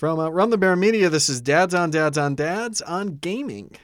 [0.00, 3.76] From uh, Run the Bear Media, this is Dads on Dads on Dads on Gaming.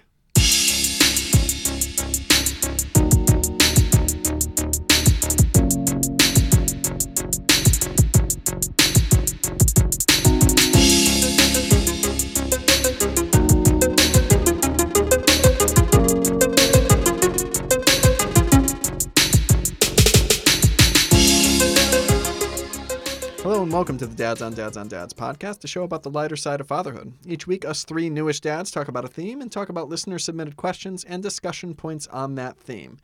[23.76, 26.62] Welcome to the Dads on Dads on Dads podcast, a show about the lighter side
[26.62, 27.12] of fatherhood.
[27.26, 30.56] Each week, us three newish dads talk about a theme and talk about listener submitted
[30.56, 32.96] questions and discussion points on that theme.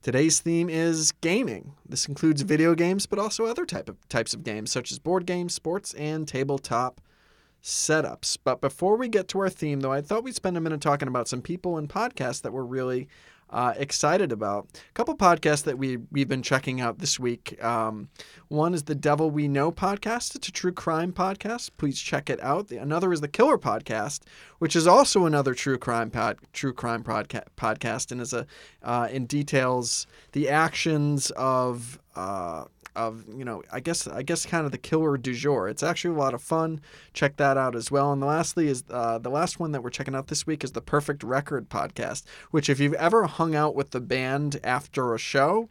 [0.00, 1.74] Today's theme is gaming.
[1.86, 5.26] This includes video games, but also other type of types of games such as board
[5.26, 7.02] games, sports, and tabletop
[7.62, 8.38] setups.
[8.42, 11.08] But before we get to our theme, though, I thought we'd spend a minute talking
[11.08, 13.08] about some people and podcasts that we're really
[13.54, 14.66] uh, excited about.
[14.74, 17.62] A couple podcasts that we we've been checking out this week.
[17.64, 18.08] Um,
[18.48, 20.34] one is the Devil We Know podcast.
[20.34, 21.70] It's a true crime podcast.
[21.78, 22.66] Please check it out.
[22.66, 24.22] The, another is the Killer podcast,
[24.58, 28.44] which is also another true crime pod, true crime podca- podcast, and is a
[28.82, 32.00] uh, in details the actions of.
[32.16, 32.64] Uh,
[32.96, 35.68] of you know I guess I guess kind of the killer du jour.
[35.68, 36.80] It's actually a lot of fun.
[37.12, 38.12] Check that out as well.
[38.12, 40.80] And lastly is uh, the last one that we're checking out this week is the
[40.80, 45.68] Perfect Record podcast, which if you've ever hung out with the band after a show,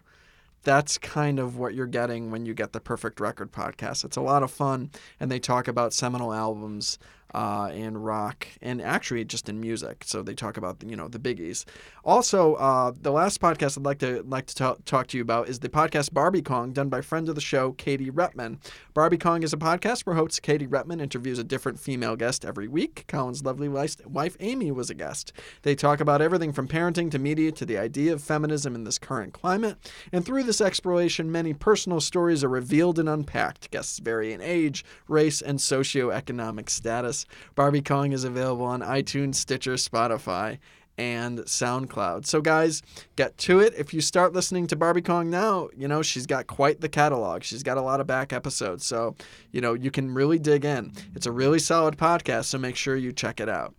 [0.63, 4.05] that's kind of what you're getting when you get the Perfect Record podcast.
[4.05, 6.97] It's a lot of fun, and they talk about seminal albums
[7.34, 10.03] uh, in rock and actually just in music.
[10.06, 11.66] So they talk about you know the biggies.
[12.06, 15.50] Also, uh, the last podcast I'd like to like to talk, talk to you about
[15.50, 18.58] is the podcast Barbie Kong, done by friend of the show Katie Repman.
[18.94, 22.67] Barbie Kong is a podcast where host Katie Repman interviews a different female guest every
[22.67, 23.06] week.
[23.08, 25.34] Colin's lovely wife Amy was a guest.
[25.64, 28.97] They talk about everything from parenting to media to the idea of feminism in this
[28.97, 29.78] current climate.
[30.12, 33.72] And through this exploration, many personal stories are revealed and unpacked.
[33.72, 37.22] Guests vary in age, race, and socioeconomic status.
[37.55, 40.59] Barbie Kong is available on iTunes, Stitcher, Spotify,
[40.97, 42.25] and SoundCloud.
[42.25, 42.81] So, guys,
[43.16, 43.73] get to it.
[43.75, 47.44] If you start listening to Barbie Kong now, you know, she's got quite the catalog.
[47.44, 48.85] She's got a lot of back episodes.
[48.85, 49.16] So,
[49.51, 50.94] you know, you can really dig in.
[51.16, 53.73] It's a really solid podcast, so make sure you check it out.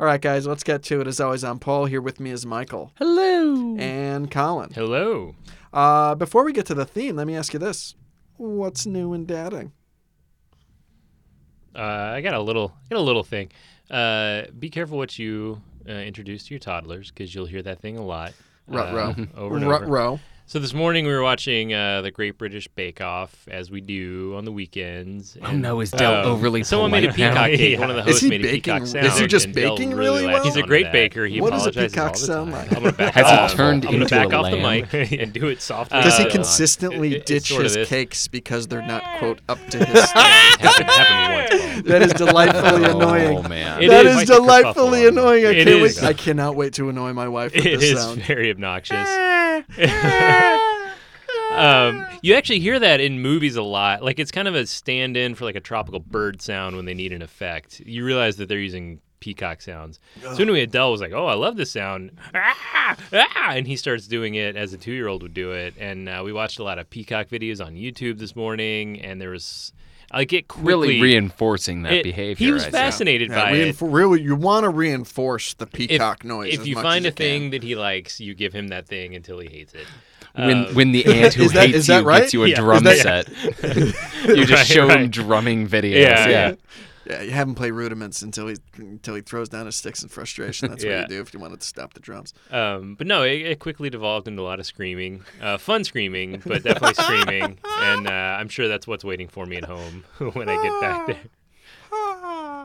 [0.00, 1.06] All right, guys, let's get to it.
[1.06, 1.84] As always, I'm Paul.
[1.84, 2.92] Here with me is Michael.
[2.96, 3.76] Hello.
[3.78, 4.72] And Colin.
[4.74, 5.36] Hello.
[5.72, 7.94] Uh, before we get to the theme, let me ask you this
[8.36, 9.72] What's new in dating?
[11.74, 13.50] Uh, I got a little, got a little thing.
[13.90, 17.96] Uh, be careful what you uh, introduce to your toddlers because you'll hear that thing
[17.96, 18.32] a lot.
[18.66, 19.14] Rut row.
[19.36, 19.86] over and over.
[19.86, 20.20] row.
[20.46, 24.34] So this morning we were watching uh, the Great British Bake Off as we do
[24.36, 25.38] on the weekends.
[25.40, 27.80] Oh and, no, is Del um, overly Someone made a peacock cake.
[27.80, 29.94] One of the hosts he made a peacock peacock is he just and Del baking
[29.94, 30.44] really really well?
[30.44, 30.88] He's a great that.
[30.88, 31.24] What baker.
[31.26, 32.70] He does a peacock sound like?
[32.76, 35.32] I'm gonna back Has he turned I'm gonna into back a off the mic and
[35.32, 36.02] do it softly.
[36.02, 37.88] Does he Uh, consistently it- ditch sort of his this.
[37.88, 40.60] cakes because they're not, quote, up to his standard?
[40.60, 41.74] happened, happened once.
[41.74, 41.82] Paul.
[41.84, 43.38] that is delightfully annoying.
[43.38, 43.82] Oh, man.
[43.82, 44.16] It That is.
[44.22, 45.46] is delightfully annoying.
[45.46, 46.02] I can't wait.
[46.02, 48.22] I cannot wait to annoy my wife with this is sound.
[48.22, 49.08] very obnoxious.
[51.52, 54.02] Um, you actually hear that in movies a lot.
[54.02, 57.12] Like it's kind of a stand-in for like a tropical bird sound when they need
[57.12, 57.80] an effect.
[57.80, 59.98] You realize that they're using peacock sounds.
[60.22, 64.06] So anyway, Adele was like, "Oh, I love this sound," ah, ah, and he starts
[64.06, 65.74] doing it as a two-year-old would do it.
[65.78, 69.30] And uh, we watched a lot of peacock videos on YouTube this morning, and there
[69.30, 69.72] was
[70.12, 72.46] like it quickly Really reinforcing that it- behavior.
[72.46, 73.76] He was I fascinated Yeah, by it.
[73.80, 76.52] really, you want to reinforce the If- peacock noise.
[76.54, 77.26] If as you much find as a you can.
[77.40, 79.86] thing that he likes, you give him that thing until he hates it.
[80.34, 82.20] When Um, when the aunt who that- hates you right?
[82.22, 82.56] gets you a Yeah.
[82.60, 83.28] drum Is set,
[84.28, 85.94] you just Right, show him drumming videos.
[86.02, 86.54] Yeah, Yeah, yeah.
[87.06, 90.08] Yeah, you have him play rudiments until he until he throws down his sticks in
[90.08, 90.70] frustration.
[90.70, 92.32] That's what you do if you wanted to stop the drums.
[92.50, 96.42] Um, but no, it, it quickly devolved into a lot of screaming, uh, fun screaming,
[96.46, 97.58] but definitely screaming.
[97.82, 101.06] And uh, I'm sure that's what's waiting for me at home when I get back
[101.08, 101.20] there.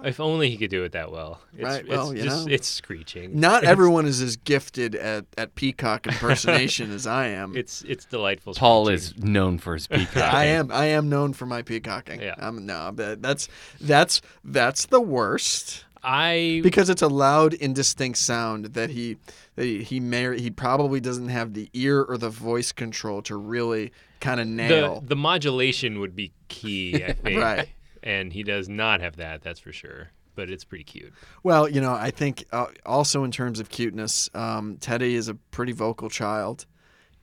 [0.04, 1.42] If only he could do it that well.
[1.54, 2.54] It's, Right, well, it's you just know.
[2.54, 3.40] it's screeching.
[3.40, 7.56] Not everyone is as gifted at, at peacock impersonation as I am.
[7.60, 8.54] It's it's delightful.
[8.54, 9.18] Paul screeching.
[9.18, 10.18] is known for his peacock.
[10.34, 12.22] I am I am known for my peacocking.
[12.22, 12.36] Yeah.
[12.38, 13.48] I'm no, but that's
[13.82, 19.18] that's that's the worst I because it's a loud, indistinct sound that he
[19.56, 23.36] that he he, may, he probably doesn't have the ear or the voice control to
[23.36, 23.92] really
[24.22, 25.04] kind of the nail.
[25.06, 27.04] the modulation would be key.
[27.04, 27.42] I think.
[27.42, 27.70] Right.
[28.04, 29.42] And he does not have that.
[29.42, 30.10] That's for sure.
[30.36, 31.14] But it's pretty cute.
[31.44, 35.34] Well, you know, I think uh, also in terms of cuteness, um, Teddy is a
[35.36, 36.66] pretty vocal child,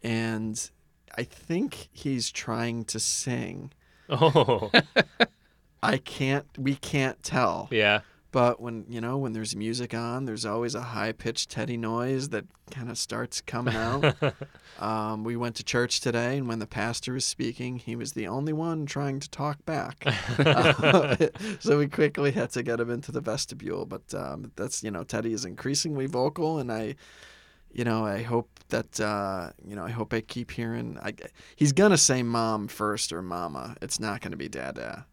[0.03, 0.71] and
[1.17, 3.73] I think he's trying to sing.
[4.11, 4.71] Oh
[5.83, 6.47] I can't.
[6.59, 7.69] We can't tell.
[7.71, 8.01] yeah.
[8.37, 12.29] But when you know when there's music on, there's always a high pitched Teddy noise
[12.29, 14.15] that kind of starts coming out.
[14.79, 18.27] um, we went to church today, and when the pastor was speaking, he was the
[18.27, 20.05] only one trying to talk back.
[20.39, 21.17] Uh,
[21.61, 23.87] so we quickly had to get him into the vestibule.
[23.87, 26.97] But um, that's you know Teddy is increasingly vocal, and I,
[27.73, 30.99] you know, I hope that uh, you know I hope I keep hearing.
[31.03, 31.15] I,
[31.57, 33.77] he's gonna say mom first or mama.
[33.81, 35.07] It's not gonna be dada,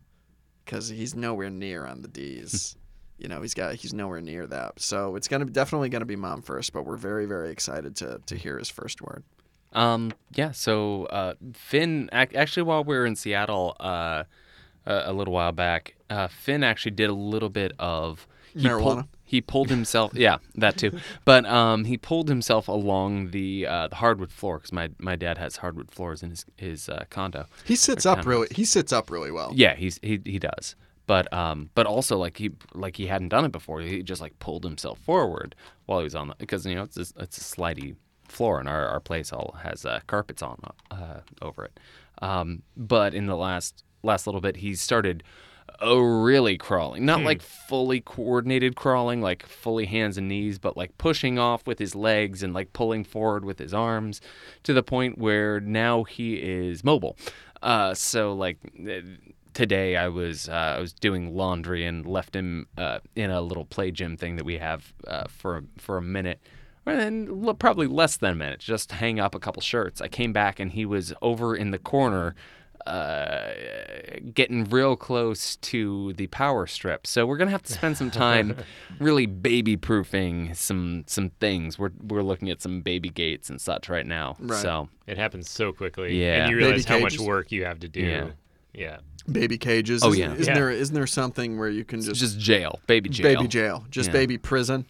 [0.65, 2.75] because he's nowhere near on the D's.
[3.17, 4.79] You know he's got he's nowhere near that.
[4.79, 6.73] So it's gonna definitely gonna be mom first.
[6.73, 9.23] But we're very very excited to to hear his first word.
[9.73, 10.51] Um, yeah.
[10.51, 14.23] So uh, Finn, ac- actually, while we were in Seattle uh,
[14.85, 18.81] a, a little while back, uh, Finn actually did a little bit of he Marijuana.
[18.81, 20.11] Pulled, he pulled himself.
[20.15, 20.99] yeah, that too.
[21.25, 25.37] But um, he pulled himself along the uh, the hardwood floor because my my dad
[25.37, 27.47] has hardwood floors in his his uh, condo.
[27.65, 28.47] He sits up really.
[28.51, 29.51] He sits up really well.
[29.55, 30.75] Yeah, he's he he does.
[31.05, 33.81] But um, but also like he like he hadn't done it before.
[33.81, 35.55] He just like pulled himself forward
[35.85, 37.95] while he was on the because you know it's a, it's a slidey
[38.27, 40.59] floor and our, our place all has uh, carpets on
[40.91, 41.79] uh, over it.
[42.21, 45.23] Um, but in the last last little bit, he started
[45.81, 50.97] uh, really crawling, not like fully coordinated crawling, like fully hands and knees, but like
[50.97, 54.21] pushing off with his legs and like pulling forward with his arms
[54.63, 57.17] to the point where now he is mobile.
[57.61, 58.57] Uh, so like
[59.53, 63.65] today I was uh, I was doing laundry and left him uh, in a little
[63.65, 66.39] play gym thing that we have uh, for for a minute.
[66.85, 70.01] And l- probably less than a minute, just hang up a couple shirts.
[70.01, 72.35] I came back and he was over in the corner,
[72.85, 73.51] uh,
[74.33, 77.07] getting real close to the power strip.
[77.07, 78.57] So we're gonna have to spend some time,
[78.99, 81.79] really baby proofing some some things.
[81.79, 84.35] We're we're looking at some baby gates and such right now.
[84.39, 84.61] Right.
[84.61, 86.21] So It happens so quickly.
[86.21, 86.43] Yeah.
[86.43, 88.01] And you Baby realize how much work you have to do.
[88.01, 88.29] Yeah.
[88.73, 88.97] Yeah.
[89.31, 90.03] Baby cages.
[90.03, 90.33] Oh, Isn't- yeah.
[90.33, 90.53] Isn't Yeah.
[90.53, 93.23] there isn't there something where you can it's just, just jail, baby jail.
[93.35, 94.13] baby jail, just Yeah.
[94.13, 94.85] baby prison,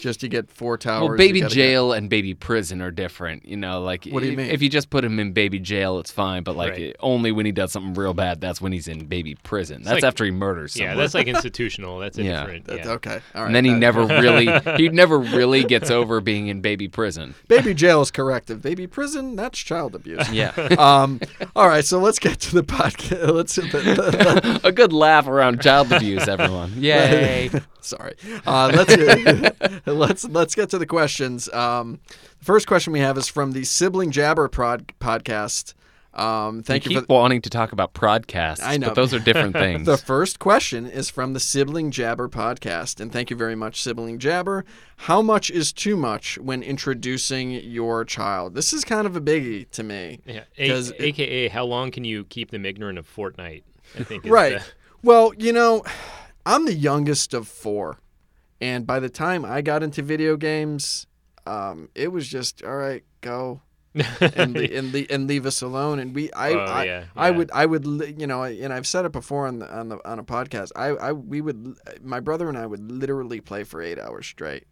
[0.00, 1.08] just to get four towers.
[1.10, 3.46] Well, baby gotta get- jail and baby prison are different.
[3.46, 4.46] You know, like What do you if, mean?
[4.50, 6.42] if you just put him in baby jail, it's fine.
[6.42, 6.96] But like Right.
[7.00, 9.82] only when he does something real bad, that's when he's in baby prison.
[9.82, 10.96] That's like- after he murders someone.
[10.96, 11.98] Yeah, that's like institutional.
[11.98, 12.40] That's a Yeah.
[12.40, 12.64] different.
[12.66, 12.90] That- Yeah.
[12.92, 13.46] Okay, all right.
[13.46, 17.34] and then he that- never really he never really gets over being in baby prison.
[17.48, 18.60] Baby jail is corrective.
[18.62, 20.30] Baby prison, that's child abuse.
[20.32, 20.48] Yeah,
[20.78, 21.20] um,
[21.54, 23.32] all right, so let's get to the podcast.
[23.32, 23.54] Let's.
[23.56, 26.72] The, the, a good laugh around child abuse, everyone.
[26.76, 27.50] Yay!
[27.80, 28.14] sorry.
[28.46, 28.96] Uh, let's
[29.86, 31.48] let's let's get to the questions.
[31.52, 32.00] Um,
[32.38, 35.74] the first question we have is from the Sibling Jabber prod, podcast.
[36.14, 37.14] Um, thank you you, keep for.
[37.20, 38.88] wanting to talk about podcasts, I know.
[38.88, 39.86] but those are different things.
[39.86, 44.18] The first question is from the Sibling Jabber podcast, and thank you very much, Sibling
[44.18, 44.66] Jabber.
[44.96, 48.54] How much is too much when introducing your child?
[48.54, 50.20] This is kind of a biggie to me.
[50.26, 50.44] Yeah.
[50.58, 53.62] 'Cause A- it- AKA, how long can you keep them ignorant of Fortnite?
[53.98, 54.24] I think.
[54.26, 54.58] Right.
[54.58, 54.64] the-
[55.02, 55.82] Well, you know,
[56.44, 58.00] I'm the youngest of four,
[58.62, 61.08] and by the time I got into video games,
[61.46, 63.60] um, it was just all right, go
[63.94, 65.98] and and, and leave us alone.
[65.98, 67.04] And we, I, oh, I, yeah, yeah.
[67.16, 67.84] I, would, I would,
[68.20, 70.70] you know, and I've said it before on the on the on a podcast.
[70.76, 74.64] I, I, we would, my brother and I would literally play for eight hours straight.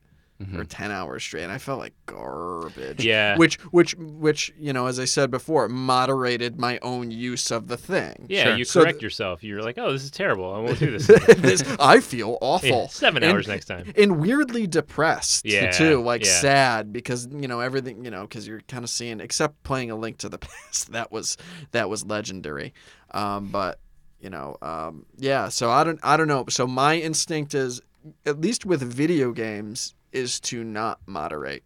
[0.56, 3.04] Or ten hours straight, and I felt like garbage.
[3.04, 3.37] Yeah.
[3.37, 7.76] Which, which, which, you know, as I said before, moderated my own use of the
[7.76, 8.25] thing.
[8.31, 8.56] Yeah, Sure.
[8.56, 9.44] you So correct th- yourself.
[9.44, 10.54] You're like, oh, this is terrible.
[10.54, 11.06] I won't do this.
[11.37, 12.69] this, I feel awful.
[12.69, 13.92] Yeah, seven And- hours next time.
[13.98, 16.40] and weirdly depressed Yeah, too like yeah.
[16.40, 19.96] sad because you know everything you know because you're kind of seeing except playing a
[19.96, 21.37] link to the past that was
[21.72, 22.72] that was legendary
[23.10, 23.78] um, but
[24.20, 27.81] you know um, yeah so i don't i don't know so my instinct is
[28.25, 31.62] at least with video games is to not moderate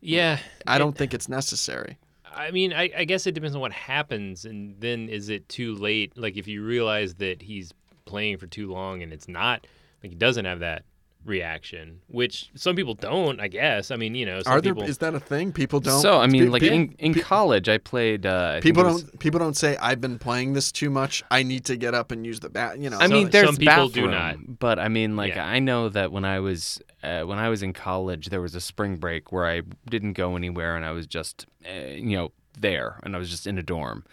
[0.00, 0.38] Yeah.
[0.66, 1.98] i it- don't think it's necessary
[2.30, 5.74] I mean, I, I guess it depends on what happens, and then is it too
[5.74, 6.16] late?
[6.16, 7.72] Like if you realize that he's
[8.04, 9.66] playing for too long and it's not
[10.02, 10.84] like he doesn't have that
[11.24, 13.40] reaction, which some people don't.
[13.40, 13.90] I guess.
[13.90, 14.88] I mean, you know, some are there people.
[14.88, 17.20] is that a thing people don't so I mean, pe- like pe- in, in pe-
[17.20, 18.24] college, I played.
[18.26, 21.22] Uh, I people it was- don't people don't say i've been playing this too much
[21.30, 23.46] i need to get up and use the bat you know I So- mean, there's
[23.46, 24.58] some people bathroom, do not.
[24.58, 25.46] but I mean, like Yeah.
[25.46, 28.60] I know that when I was uh, when I was in college, there was a
[28.60, 32.98] spring break where I didn't go anywhere, and I was just uh, you know there,
[33.04, 34.04] and I was just in a dorm,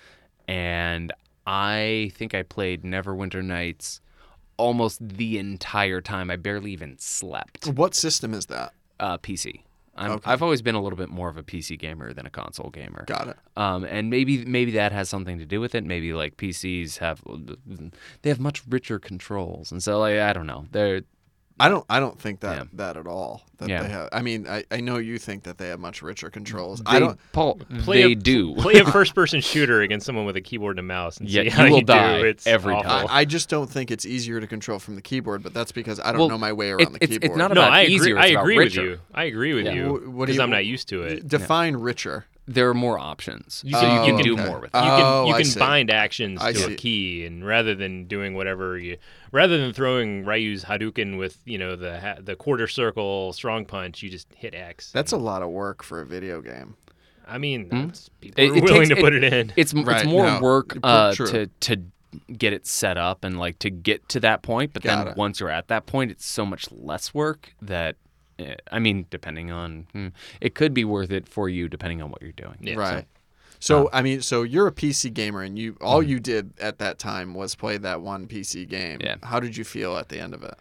[0.48, 1.12] and
[1.48, 4.02] I think I played Neverwinter Nights
[4.58, 6.30] almost the entire time.
[6.32, 7.68] I barely even slept.
[7.68, 9.62] what system is that Uh, PC.
[9.98, 10.30] I'm, Okay.
[10.30, 13.06] I've always been a little bit more of a PC gamer than a console gamer.
[13.08, 15.86] got it Um, and maybe maybe that has something to do with it.
[15.86, 17.22] Maybe like PCs have
[18.22, 20.66] they have much richer controls, and so like I don't know.
[20.72, 21.02] They're
[21.58, 21.86] I don't.
[21.90, 22.64] I don't think that Yeah.
[22.74, 23.42] that at all.
[23.60, 23.84] That Yeah.
[23.84, 24.10] they have.
[24.12, 26.80] I mean, I, I know you think that they have much richer controls.
[26.82, 27.18] They, I don't.
[27.32, 28.54] Paul, Play they a, do.
[28.56, 31.64] Play a first-person shooter against someone with a keyboard and a mouse, and Yeah, see
[31.68, 31.86] you will do.
[31.86, 32.90] die It's every awful.
[32.90, 33.08] time.
[33.10, 36.00] I, I just don't think it's easier to control from the keyboard, but that's because
[36.02, 37.38] I don't Well, know my way it- around the it's- it's keyboard.
[37.40, 37.96] not no, about I agree.
[37.96, 38.84] easier, I it's about agree with richer.
[38.86, 39.00] you.
[39.14, 39.74] I agree with Yeah.
[39.76, 41.26] you what do because you- I'm not used to it.
[41.26, 42.26] Define richer.
[42.48, 44.46] There are more options, You so can- you you can can- do okay.
[44.50, 44.78] more with it.
[44.78, 45.60] You Oh, can you I can see.
[45.60, 46.74] bind actions I to see.
[46.74, 48.98] a key, and rather than doing whatever you,
[49.32, 54.10] rather than throwing Ryu's Hadouken with you know the the quarter circle strong punch, you
[54.10, 54.92] just hit X.
[54.92, 56.76] That's a lot of work for a video game.
[57.28, 59.52] I mean, that's, people It- are it willing takes- to put it in.
[59.56, 61.82] It's Right, it's more no, work uh, to to
[62.38, 64.72] get it set up and like to get to that point.
[64.74, 65.18] But Got then it.
[65.18, 67.96] once you're at that point, it's so much less work that.
[68.72, 70.08] I mean, depending on, hmm,
[70.42, 72.58] it could be worth it for you depending on what you're doing.
[72.60, 73.06] Yeah, right.
[73.60, 77.00] So I mean, so you're a PC gamer, and you all you did at that
[77.00, 79.00] time was play that one PC game.
[79.02, 79.16] Yeah.
[79.24, 80.56] How did you feel at the end of it?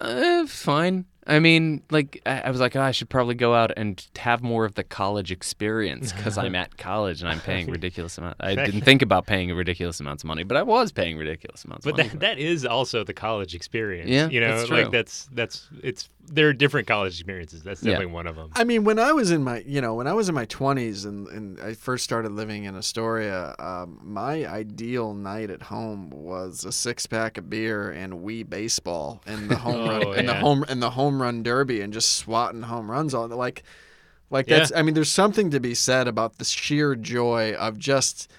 [0.00, 1.04] Uh, fine.
[1.26, 4.42] I mean, like I, I was like, oh, I should probably go out and have
[4.42, 8.36] more of the college experience because I'm at college and I'm paying ridiculous amount.
[8.40, 11.84] I didn't think about paying ridiculous amounts of money, but I was paying ridiculous amounts
[11.84, 12.08] But of money.
[12.10, 14.10] that, that is also the college experience.
[14.10, 17.62] Yeah, you know, that's like that's that's it's there are different college experiences.
[17.64, 17.92] That's Yeah.
[17.92, 18.50] definitely one of them.
[18.54, 21.04] I mean, when I was in my, you know, when I was in my 20s
[21.04, 26.64] and, and I first started living in Astoria, um, my ideal night at home was
[26.64, 30.34] a six pack of beer and Wii baseball and the home Oh, run and the
[30.34, 33.62] home and the home run derby and just swatting home runs all like,
[34.30, 34.58] like Yeah.
[34.60, 34.72] that's.
[34.74, 38.30] I mean, there's something to be said about the sheer joy of just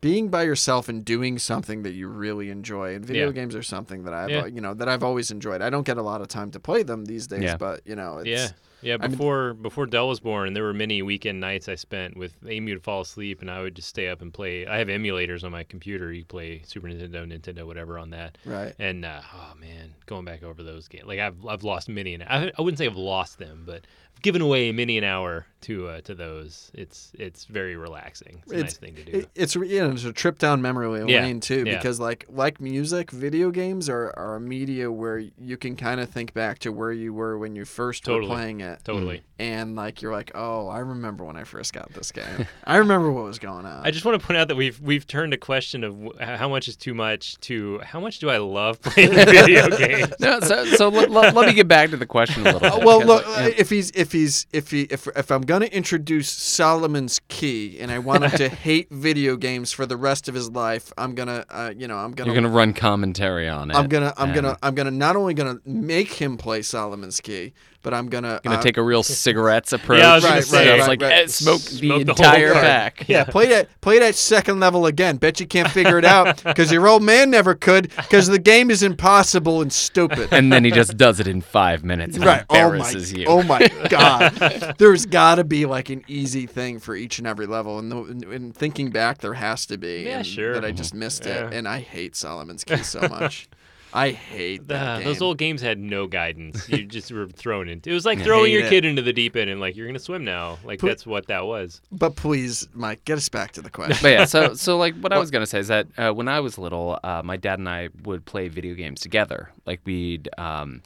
[0.00, 2.94] being by yourself and doing something that you really enjoy.
[2.94, 3.32] And video Yeah.
[3.32, 4.40] games are something that I've, Yeah.
[4.42, 5.62] Uh, you know, that I've always enjoyed.
[5.62, 7.56] I don't get a lot of time to play them these days, Yeah.
[7.56, 8.90] but you know, it's, Yeah.
[8.92, 12.16] Yeah, I mean- before before Dell was born, there were many weekend nights I spent
[12.16, 14.66] with Amy would fall asleep and I would just stay up and play.
[14.66, 16.12] I have emulators on my computer.
[16.12, 18.36] You play Super Nintendo, Nintendo, whatever on that.
[18.44, 18.74] right.
[18.78, 22.22] And uh, oh man, going back over those games, like I've I've lost many an
[22.22, 25.86] I, I wouldn't say I've lost them, but I've given away many an hour to
[25.88, 26.70] uh, to those.
[26.74, 28.42] It's it's very relaxing.
[28.44, 29.18] It's a nice thing to do.
[29.18, 31.76] It, it's you know, it's a trip down memory Yeah, lane too, yeah.
[31.76, 36.08] because like like music, video games are, are a media where you can kind of
[36.10, 38.28] think back to where you were when you first Totally.
[38.28, 39.22] were playing it, totally.
[39.38, 42.46] and like you're like, oh, I remember when I first got this game.
[42.64, 43.82] I remember what was going on.
[43.86, 46.48] I just want to point out that we've we've turned a question of wh- how
[46.48, 50.12] much is too much to how much do I love playing video games.
[50.18, 52.60] no, so so let, let, let me get back to the question a little.
[52.78, 55.42] Bit, well, because, look, like, uh, if he's if he's if he if if I'm
[55.42, 60.28] gonna introduce Solomon's Key, and I want him to hate video games for the rest
[60.28, 63.70] of his life, I'm gonna, uh, you know, I'm gonna you're gonna run commentary on
[63.70, 63.76] it.
[63.76, 67.52] I'm gonna I'm and gonna I'm gonna not only gonna make him play Solomon's Key,
[67.82, 70.00] but I'm gonna gonna uh, take a real cigarettes approach.
[70.00, 71.12] Yeah, I was gonna Right, say, right, So it's right, like right.
[71.12, 73.08] eh, smoke, Smoke the the entire pack.
[73.08, 75.16] yeah play that play that second level again.
[75.16, 78.70] Bet you can't figure it out because your old man never could because the game
[78.70, 80.28] is impossible and stupid.
[80.32, 82.44] And then he just does it in five minutes and Right.
[82.50, 83.26] Oh my, you.
[83.26, 84.74] oh my God.
[84.78, 87.78] There's got to be like an easy thing for each and every level.
[87.78, 90.02] And, the, and thinking back, there has to be.
[90.04, 90.52] Yeah, and sure.
[90.54, 91.46] That I just missed Yeah.
[91.48, 91.54] it.
[91.54, 93.48] And I hate Solomon's Key so much.
[93.94, 95.06] I hate that Uh, game.
[95.06, 96.68] those old games had no guidance.
[96.68, 97.90] You just were thrown into.
[97.90, 98.68] It was like throwing your it.
[98.70, 100.58] kid into the deep end and like you're gonna swim now.
[100.64, 101.80] Like Put- that's what that was.
[101.90, 103.98] but please, Mike, get us back to the question.
[104.02, 106.40] But yeah, so so like what I was gonna say is that uh, when I
[106.40, 109.50] was little, uh, my dad and I would play video games together.
[109.66, 110.82] Like we'd, um,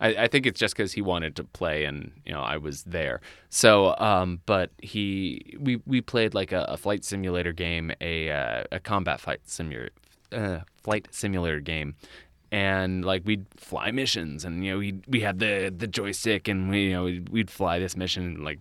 [0.00, 2.82] I, I think it's just because he wanted to play and you know I was
[2.84, 3.20] there.
[3.50, 8.64] So, um, but he we we played like a, a flight simulator game, a uh,
[8.72, 9.90] a combat fight simulator,
[10.32, 11.94] uh, flight simulator game.
[12.54, 16.70] And like we'd fly missions, and you know we we had the the joystick, and
[16.70, 18.44] we you know we'd, we'd fly this mission.
[18.44, 18.60] Like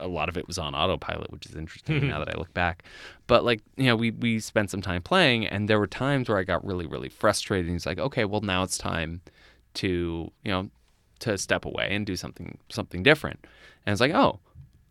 [0.00, 2.08] a lot of it was on autopilot, which is interesting hmm.
[2.08, 2.82] now that I look back.
[3.28, 6.38] But like you know, we we spent some time playing, and there were times where
[6.38, 7.66] I got really really frustrated.
[7.66, 9.20] And he's like, okay, well now it's time
[9.74, 10.68] to you know
[11.20, 13.46] to step away and do something something different.
[13.86, 14.40] And it's like, oh,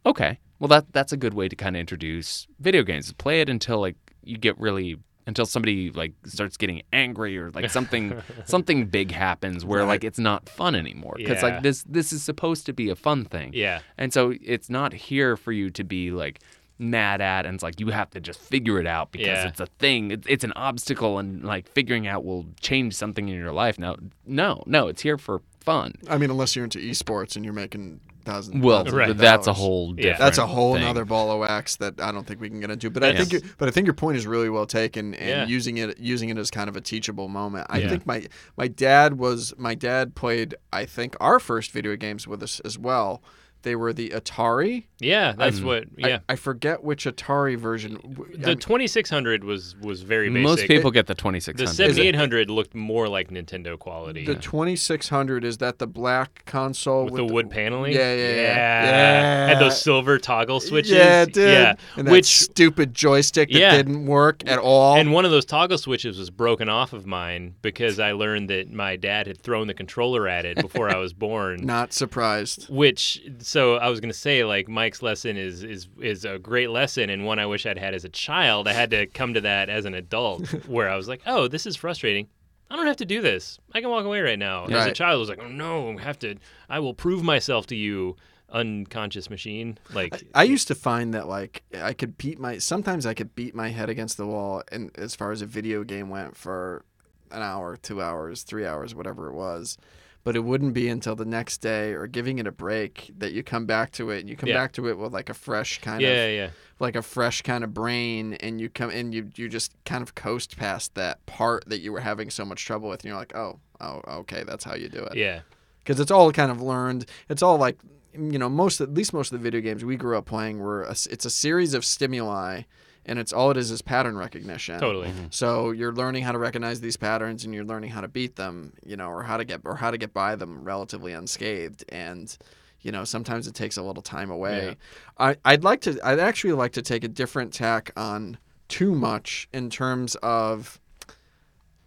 [0.05, 3.11] okay, well that that's a good way to kind of introduce video games.
[3.11, 4.97] Play it until like you get really
[5.29, 10.19] until somebody like starts getting angry or like something something big happens where like it's
[10.19, 11.49] not fun anymore because Yeah.
[11.49, 13.79] like this this is supposed to be a fun thing Yeah.
[13.97, 16.39] and so it's not here for you to be like
[16.79, 19.47] mad at and it's like you have to just figure it out because Yeah.
[19.49, 20.11] it's a thing.
[20.11, 23.77] It's, it's an obstacle and like figuring out will change something in your life.
[23.77, 25.93] No, no, no, it's here for fun.
[26.09, 28.63] I mean, unless you're into esports and you're making thousands.
[28.63, 29.09] Well, thousands Right.
[29.09, 30.03] of that's a whole Yeah.
[30.03, 30.83] different That's a whole thing.
[30.83, 32.89] other ball of wax that I don't think we can get into.
[32.89, 33.17] But I Yes.
[33.29, 35.45] think, you, but I think your point is really well taken, and Yeah.
[35.47, 37.67] using it, using it as kind of a teachable moment.
[37.69, 37.89] I Yeah.
[37.89, 42.43] think my my dad was my dad played I think our first video games with
[42.43, 43.21] us as well.
[43.63, 44.85] They were the Atari.
[44.99, 45.83] Yeah, that's I'm- what.
[45.97, 47.97] Yeah, I, forget which Atari version.
[48.37, 50.43] the 2600 was was very basic.
[50.43, 54.25] Most people get the The 7800 looked more like Nintendo quality.
[54.25, 57.93] the 2600 is that the black console with the wood paneling.
[57.93, 58.35] Yeah, yeah, yeah.
[58.41, 59.47] yeah.
[59.47, 59.59] Had Yeah.
[59.59, 60.91] those silver toggle switches.
[60.91, 61.51] Yeah, it did.
[61.53, 63.75] Yeah, And that which stupid joystick that Yeah.
[63.75, 64.97] didn't work at all.
[64.97, 68.71] and one of those toggle switches was broken off of mine because I learned that
[68.71, 71.59] my dad had thrown the controller at it before I was born.
[71.63, 72.67] Not surprised.
[72.69, 77.09] Which so I was gonna say like Mike's lesson is is is a great lesson
[77.09, 78.67] and one I wish I'd had as a child.
[78.67, 81.65] I had to come to that as an adult where I was like, oh, this
[81.65, 82.27] is frustrating.
[82.69, 83.57] I don't have to do this.
[83.73, 84.65] I can walk away right now.
[84.65, 86.35] As a child, I was like, oh no, I have to.
[86.69, 88.15] I will prove myself to you,
[88.51, 89.79] unconscious machine.
[89.91, 93.55] Like I used to find that like I could beat my sometimes I could beat
[93.55, 96.85] my head against the wall and as far as a video game went for
[97.31, 99.77] an hour, 2 hours, 3 hours, whatever it was.
[100.25, 103.41] But it wouldn't be until the next day or giving it a break that you
[103.41, 104.57] come back to it and you come Yeah.
[104.57, 106.49] back to it with like a fresh kind yeah, of yeah.
[106.79, 110.15] like a fresh kind of brain and you come and you you just kind of
[110.15, 113.35] coast past that part that you were having so much trouble with and you're like,
[113.35, 115.39] "Oh, oh, okay, that's how you do it." Yeah.
[115.79, 117.05] because it's all kind of learned.
[117.29, 117.77] It's all like
[118.13, 120.83] you know most at least most of the video games we grew up playing were
[120.83, 122.63] a, it's a series of stimuli,
[123.09, 124.79] and it's all it is is pattern recognition.
[124.79, 125.11] Totally.
[125.31, 128.73] So you're learning how to recognize these patterns, and you're learning how to beat them,
[128.85, 131.83] you know, or how to get or how to get by them relatively unscathed.
[131.89, 132.37] And
[132.81, 134.77] you know sometimes it takes a little time away.
[135.17, 138.37] I I'd like to I'd actually like to take a different tack on
[138.67, 140.79] too much in terms of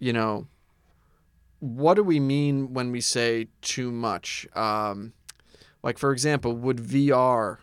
[0.01, 0.49] you know
[1.61, 4.49] what do we mean when we say too much?
[4.57, 5.13] Um,
[5.85, 7.59] like, for example, would VR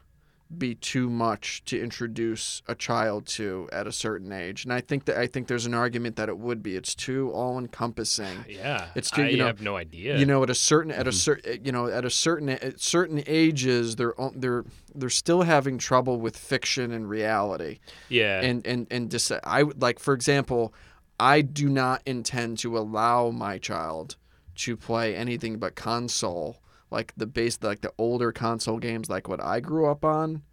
[0.58, 4.64] be too much to introduce a child to at a certain age?
[4.64, 6.76] And I think that I think there's an argument that it would be.
[6.76, 8.46] It's too all encompassing.
[8.50, 8.88] Yeah.
[8.96, 10.18] It's too- I you know- have no idea.
[10.18, 11.00] You know, at a certain Mm-hmm.
[11.02, 14.66] at a certain you know at a certain at certain ages, they're they're
[14.96, 17.80] they're still having trouble with fiction and reality
[18.10, 18.42] yeah.
[18.42, 20.74] and and and dis- I would like for example,
[21.20, 24.16] I do not intend to allow my child
[24.56, 26.58] to play anything but console,
[26.92, 30.44] like the base, like the older console games, like what I grew up on.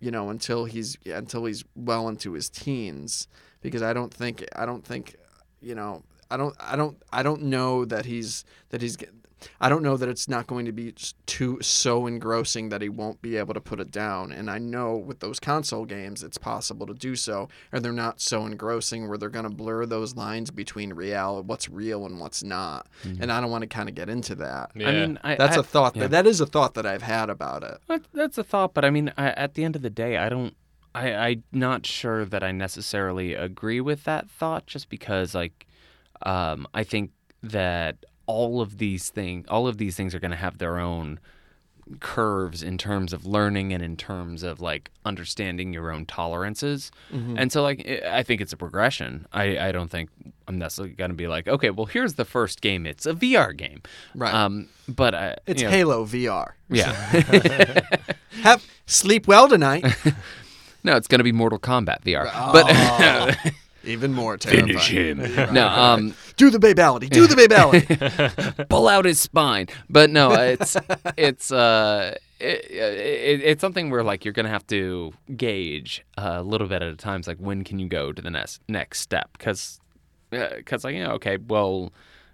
[0.00, 3.26] You know, until he's until he's well into his teens,
[3.62, 5.16] because I don't think I don't think,
[5.62, 8.98] you know, I don't I don't I don't know that he's that he's.
[9.60, 10.94] I don't know that it's not going to be
[11.26, 14.32] too so engrossing that he won't be able to put it down.
[14.32, 18.20] And I know with those console games, it's possible to do so, and they're not
[18.20, 22.42] so engrossing where they're going to blur those lines between real, what's real and what's
[22.42, 22.86] not.
[23.04, 24.70] And I don't want to kind of get into that.
[24.74, 24.88] yeah.
[24.88, 25.96] I mean, I, That's I- a thought.
[25.96, 26.02] yeah.
[26.02, 28.02] That, that is a thought that I've had about it.
[28.12, 30.54] That's a thought, but I mean, I, at the end of the day, I don't.
[30.96, 35.66] I, I'm not sure that I necessarily agree with that thought, just because, like,
[36.22, 37.10] um, I think
[37.42, 41.20] that all of these things, all of these things, are going to have their own
[42.00, 46.90] curves in terms of learning and in terms of like understanding your own tolerances.
[47.12, 47.36] Mm-hmm.
[47.38, 49.26] And so, like, I think it's a progression.
[49.32, 50.08] I, I don't think
[50.48, 52.86] I'm necessarily going to be like, okay, well, here's the first game.
[52.86, 53.82] It's a VR game,
[54.14, 54.32] Right.
[54.32, 56.52] Um, but I, It's you know, Halo VR.
[56.70, 57.80] yeah.
[58.42, 59.84] Have sleep well tonight.
[60.86, 62.24] No, it's going to be Mortal Kombat VR.
[62.52, 62.66] But
[63.86, 65.18] Even more terrifying.
[65.52, 67.08] no, um, Do the babality.
[67.10, 68.68] Do the babality.
[68.68, 69.68] pull out his spine.
[69.88, 70.76] But no, it's
[71.16, 76.42] it's uh, it, it, it's something where like you're going to have to gauge a
[76.42, 77.20] little bit at a time.
[77.20, 79.30] It's like when can you go to the next next step?
[79.36, 79.80] Because
[80.30, 81.92] because like you know, okay, well.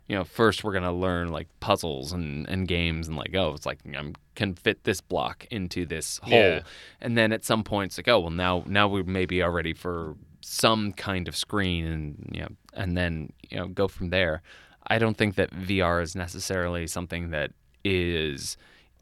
[0.08, 3.64] You know, first we're gonna learn like puzzles and, and games and like oh, it's
[3.64, 6.60] like I can fit this block into this hole, Yeah.
[7.00, 9.72] and then at some point it's like oh well now now we maybe are ready
[9.72, 10.16] for
[10.50, 14.42] some kind of screen and you know and then you know go from there.
[14.88, 17.52] I don't think that vr is necessarily something that
[17.84, 18.56] is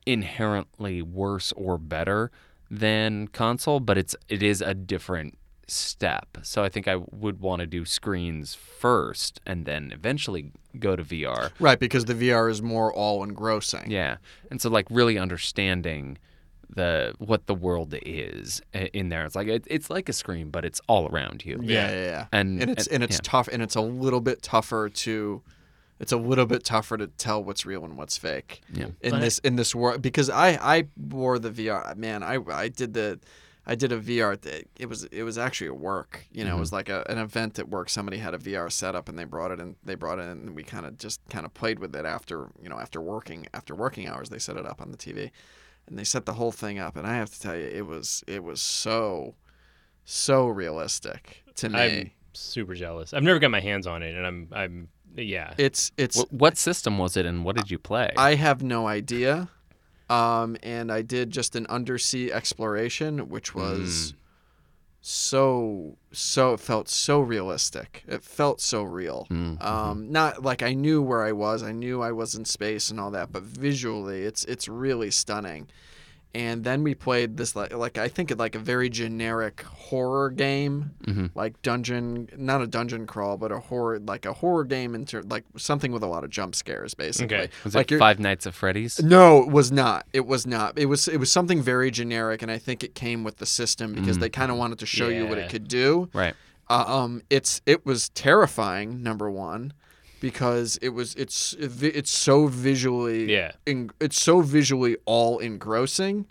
[0.04, 2.30] inherently worse or better
[2.70, 6.36] than console but it's it is a different step.
[6.42, 11.02] So i think i would want to do screens first and then eventually go to
[11.02, 13.90] vr right, because the VR is more all engrossing.
[13.90, 14.18] yeah
[14.50, 16.18] and so like really understanding
[16.74, 20.50] the what the world is uh, in there it's like it, it's like a screen
[20.50, 22.26] but it's all around you Yeah, yeah, yeah.
[22.32, 23.20] And- and it's and- and it's yeah.
[23.30, 25.42] tough and it's a little bit tougher to
[26.00, 28.60] it's a little bit tougher to tell what's real and what's fake.
[28.72, 28.86] Yeah.
[29.00, 32.68] In But- this in this world because I I wore the VR man, I I
[32.68, 33.18] did the
[33.66, 36.24] I did a VR th- it was it was actually at work.
[36.32, 36.76] You know, it was mm-hmm.
[36.76, 37.90] like a, an event at work.
[37.90, 40.54] Somebody had a VR setup and they brought it in they brought it in and
[40.56, 43.74] we kind of just kind of played with it after, you know, after working after
[43.74, 44.28] working hours.
[44.30, 45.32] They set it up on the TV.
[45.88, 48.22] And they set the whole thing up and I have to tell you it was
[48.26, 49.34] it was so
[50.04, 51.78] so realistic to me.
[51.78, 53.12] I'm super jealous.
[53.12, 55.54] I've never got my hands on it, and I'm I'm yeah.
[55.58, 58.12] It's it's What, what system was it and what did you play?
[58.16, 59.48] I have no idea.
[60.10, 64.14] Um, and I did just an undersea exploration, which Mm.
[65.08, 68.04] So so it felt so realistic.
[68.06, 69.26] It felt so real.
[69.30, 71.62] Mm, Um, not like I knew where I was.
[71.62, 75.68] I knew I was in space and all that, but visually, it's it's really stunning.
[76.38, 80.30] And then we played this like like I think it like a very generic horror
[80.30, 81.30] game, Mhm.
[81.34, 85.42] like dungeon, not a dungeon crawl, but a horror like a horror game into like
[85.56, 87.36] something with a lot of jump scares, basically.
[87.36, 87.50] Okay.
[87.64, 89.02] Was like it Five Nights at Freddy's?
[89.02, 90.06] no, it was not.
[90.12, 90.78] It was not.
[90.78, 93.92] It was it was something very generic, and I think it came with the system
[93.94, 96.08] because they kind of wanted to show you what it could do.
[96.14, 96.34] Right.
[96.70, 99.02] Uh, um, it's it was terrifying.
[99.02, 99.72] Number one,
[100.20, 103.52] because it was it's it's so visually Yeah.
[103.66, 106.26] en- it's so visually all engrossing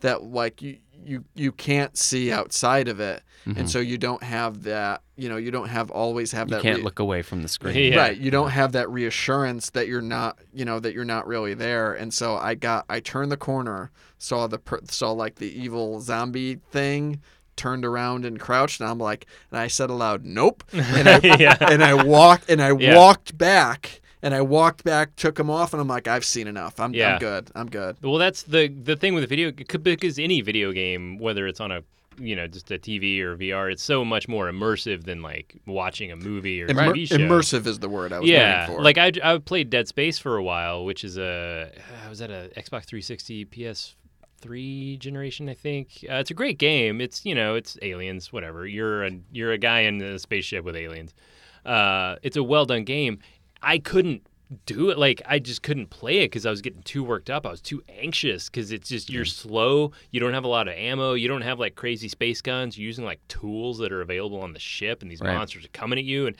[0.00, 4.62] that like you you you can't see outside of it, and so you don't have
[4.62, 6.56] that you know you don't have always have Mm-hmm.
[6.58, 7.92] You can't re- look away from the screen.
[7.92, 7.98] Yeah.
[7.98, 8.16] Right.
[8.16, 11.92] You don't have that reassurance that you're not, you know, that you're not really there.
[11.94, 16.00] And so I got, I turned the corner, saw the, per- saw like the evil
[16.00, 17.20] zombie thing,
[17.62, 21.56] turned around and crouched, and I'm like, and I said aloud, "Nope," and I, Yeah.
[21.60, 22.96] and I walked, and I Yeah.
[22.96, 26.80] walked back, and I walked back, took them off, and I'm like, I've seen enough.
[26.80, 27.14] I'm, Yeah.
[27.14, 27.50] I'm good.
[27.54, 27.96] I'm good.
[28.02, 31.46] Well, that's the the thing with the video it could- because any video game, whether
[31.46, 31.80] it's on a
[32.18, 36.12] you know just a TV or VR, it's so much more immersive than like watching
[36.12, 37.16] a movie or Immer- TV show.
[37.16, 38.82] immersive is the word I was yeah, looking for.
[38.82, 42.30] like I I played Dead Space for a while, which is a uh, was that
[42.30, 43.94] a Xbox 360 PS
[44.42, 46.04] three generation, I think.
[46.10, 47.00] Uh, it's a great game.
[47.00, 48.66] It's you know it's aliens, whatever.
[48.66, 51.14] You're a you're a guy in a spaceship with aliens.
[51.64, 53.20] Uh, it's a well done game.
[53.62, 54.26] I couldn't
[54.66, 57.46] do it like I just couldn't play it because I was getting too worked up.
[57.46, 59.92] I was too anxious because it's just you're slow.
[60.10, 61.14] You don't have a lot of ammo.
[61.14, 62.76] You don't have like crazy space guns.
[62.76, 65.34] You're using like tools that are available on the ship, and these Right.
[65.34, 66.26] monsters are coming at you.
[66.26, 66.36] And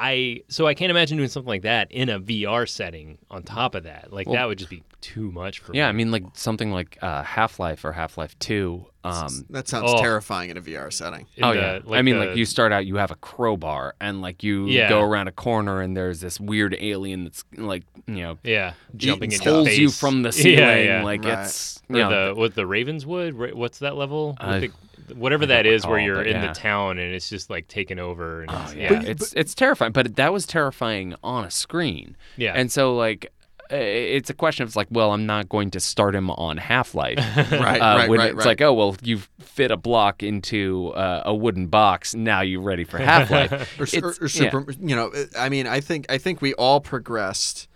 [0.00, 3.18] I so I can't imagine doing something like that in a VR setting.
[3.30, 5.78] On top of that, like Well- that would just be too much for me.
[5.78, 8.86] Yeah, I mean, like something like uh, Half Life or Half Life Two.
[9.02, 10.00] Um, that sounds oh.
[10.02, 11.26] terrifying in a VR setting.
[11.42, 14.42] Oh the- yeah, I mean, like you start out, you have a crowbar, and like
[14.42, 14.88] you Yeah.
[14.88, 19.32] go around a corner, and there's this weird alien that's like you know yeah jumping
[19.32, 21.02] into pulls you from the Yeah, ceiling, yeah.
[21.04, 21.44] like Right.
[21.44, 23.34] it's Or you know, the with the Ravenswood.
[23.34, 24.36] What's that level?
[24.40, 24.70] With I- the-
[25.14, 26.48] whatever I that don't is, where you're in yeah.
[26.48, 28.42] the town and it's just like taking over.
[28.42, 32.16] And Oh it's, yeah, yeah, it's it's terrifying, but that was terrifying on a screen.
[32.36, 32.52] Yeah.
[32.54, 33.32] and so like
[33.72, 36.56] uh, it's a question of it's like, well, I'm not going to start him on
[36.56, 37.18] Half Life.
[37.50, 38.46] Right, Uh, right, when right, it's right.
[38.46, 42.14] like, oh well, you've fit a block into uh, a wooden box.
[42.14, 43.78] Now you're ready for Half Life.
[43.94, 47.68] or, or, or super you know i mean i think i think we all progressed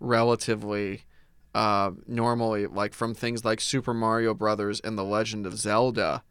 [0.00, 1.04] relatively
[1.54, 6.22] uh, normally like from things like super mario brothers and the legend of zelda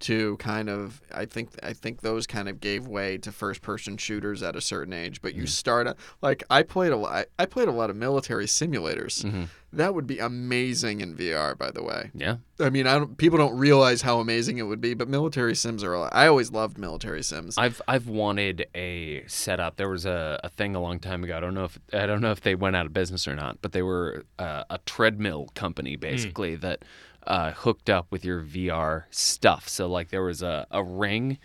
[0.00, 3.96] to kind of i think i think those kind of gave way to first person
[3.96, 5.48] shooters at a certain age but you mm.
[5.48, 9.24] start at like i played a lot i played a lot of military simulators.
[9.24, 9.44] Mm-hmm.
[9.72, 12.10] That would be amazing in vr by the way.
[12.14, 15.54] Yeah, i mean i don't people don't realize how amazing it would be but military
[15.54, 17.58] sims are a lot, i always loved military sims.
[17.58, 19.76] I've I've wanted a setup.
[19.76, 21.36] There was a, a thing a long time ago.
[21.36, 23.58] I don't know if I don't know if they went out of business or not,
[23.62, 26.00] but they were uh, a treadmill company mm.
[26.00, 26.84] basically that
[27.26, 29.68] uh, hooked up with your VR stuff.
[29.68, 31.38] So like there was a, a ring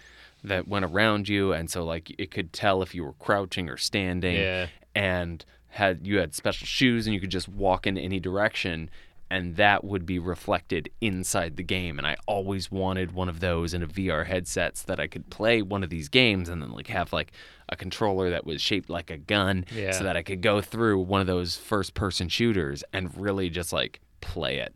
[0.43, 3.77] that went around you, and so like it could tell if you were crouching or
[3.77, 4.67] standing, Yeah.
[4.95, 8.89] and had you had special shoes and you could just walk in any direction.
[9.31, 11.99] And that would be reflected inside the game.
[11.99, 15.29] And I always wanted one of those in a VR headset so that I could
[15.29, 17.31] play one of these games and then like have like
[17.71, 19.91] a controller that was shaped like a gun Yeah.
[19.91, 23.71] so that I could go through one of those first person shooters and really just
[23.71, 24.75] like play it.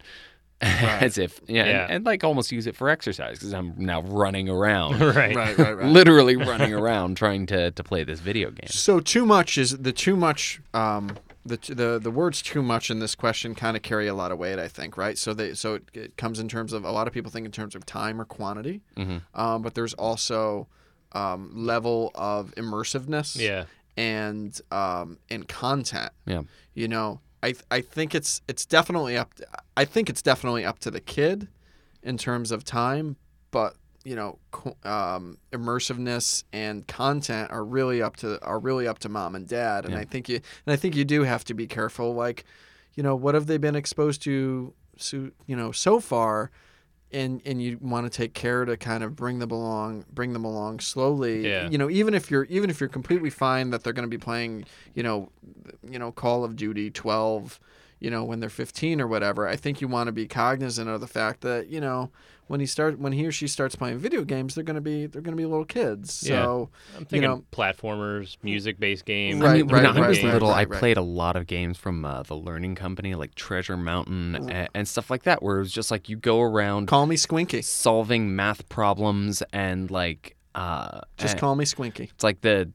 [1.02, 1.84] As if, yeah, Yeah.
[1.84, 5.36] And, and like almost use it for exercise because I'm now running around, right.
[5.36, 8.68] right right right literally running around trying to, to play this video game.
[8.70, 10.62] So too much is the too much.
[10.74, 14.32] Um, the the the words too much in this question kind of carry a lot
[14.32, 15.18] of weight, I think, right?
[15.18, 17.52] So they so it, it comes in terms of a lot of people think in
[17.52, 19.18] terms of time or quantity, Mm-hmm.
[19.40, 20.68] um, but there's also
[21.12, 23.66] um, level of immersiveness, Yeah.
[23.98, 26.12] and um, and content.
[26.26, 26.44] Yeah.
[26.76, 29.34] You know, I I think it's it's definitely up.
[29.76, 31.50] I think it's definitely up to the kid
[32.02, 33.18] in terms of time,
[33.52, 33.76] but
[34.06, 34.38] you know,
[34.84, 39.86] um, immersiveness and content are really up to are really up to mom and dad,
[39.86, 40.00] and Yeah.
[40.00, 42.14] I think you and I think you do have to be careful.
[42.14, 42.46] Like,
[42.96, 44.74] you know, what have they been exposed to?
[44.98, 46.50] So you know, so far.
[47.14, 50.46] And, and you want to take care to kind of bring them along, bring them
[50.46, 51.48] along slowly.
[51.48, 51.70] Yeah.
[51.70, 54.18] You know, even if you're even if you're completely fine that they're going to be
[54.18, 55.30] playing, you know,
[55.88, 57.60] you know, Call of Duty 12,
[58.04, 59.48] you know, when they're 15 or whatever.
[59.48, 62.12] I think you want to be cognizant of the fact that, you know,
[62.48, 65.06] when he start when he or she starts playing video games, they're going to be
[65.06, 66.22] they're going to be little kids.
[66.22, 66.44] Yeah.
[66.44, 69.40] So, I'm thinking know- platformers, music-based games.
[69.42, 71.48] Right, I mean, right, when I was right, little, right, I played a lot of
[71.48, 75.56] games from uh, the Learning Company, like Treasure Mountain and, and stuff like that, where
[75.56, 77.64] it was just like you go around call me Squinky.
[77.64, 82.10] solving math problems and like uh, Just eh, call me Squinky.
[82.12, 82.70] it's like the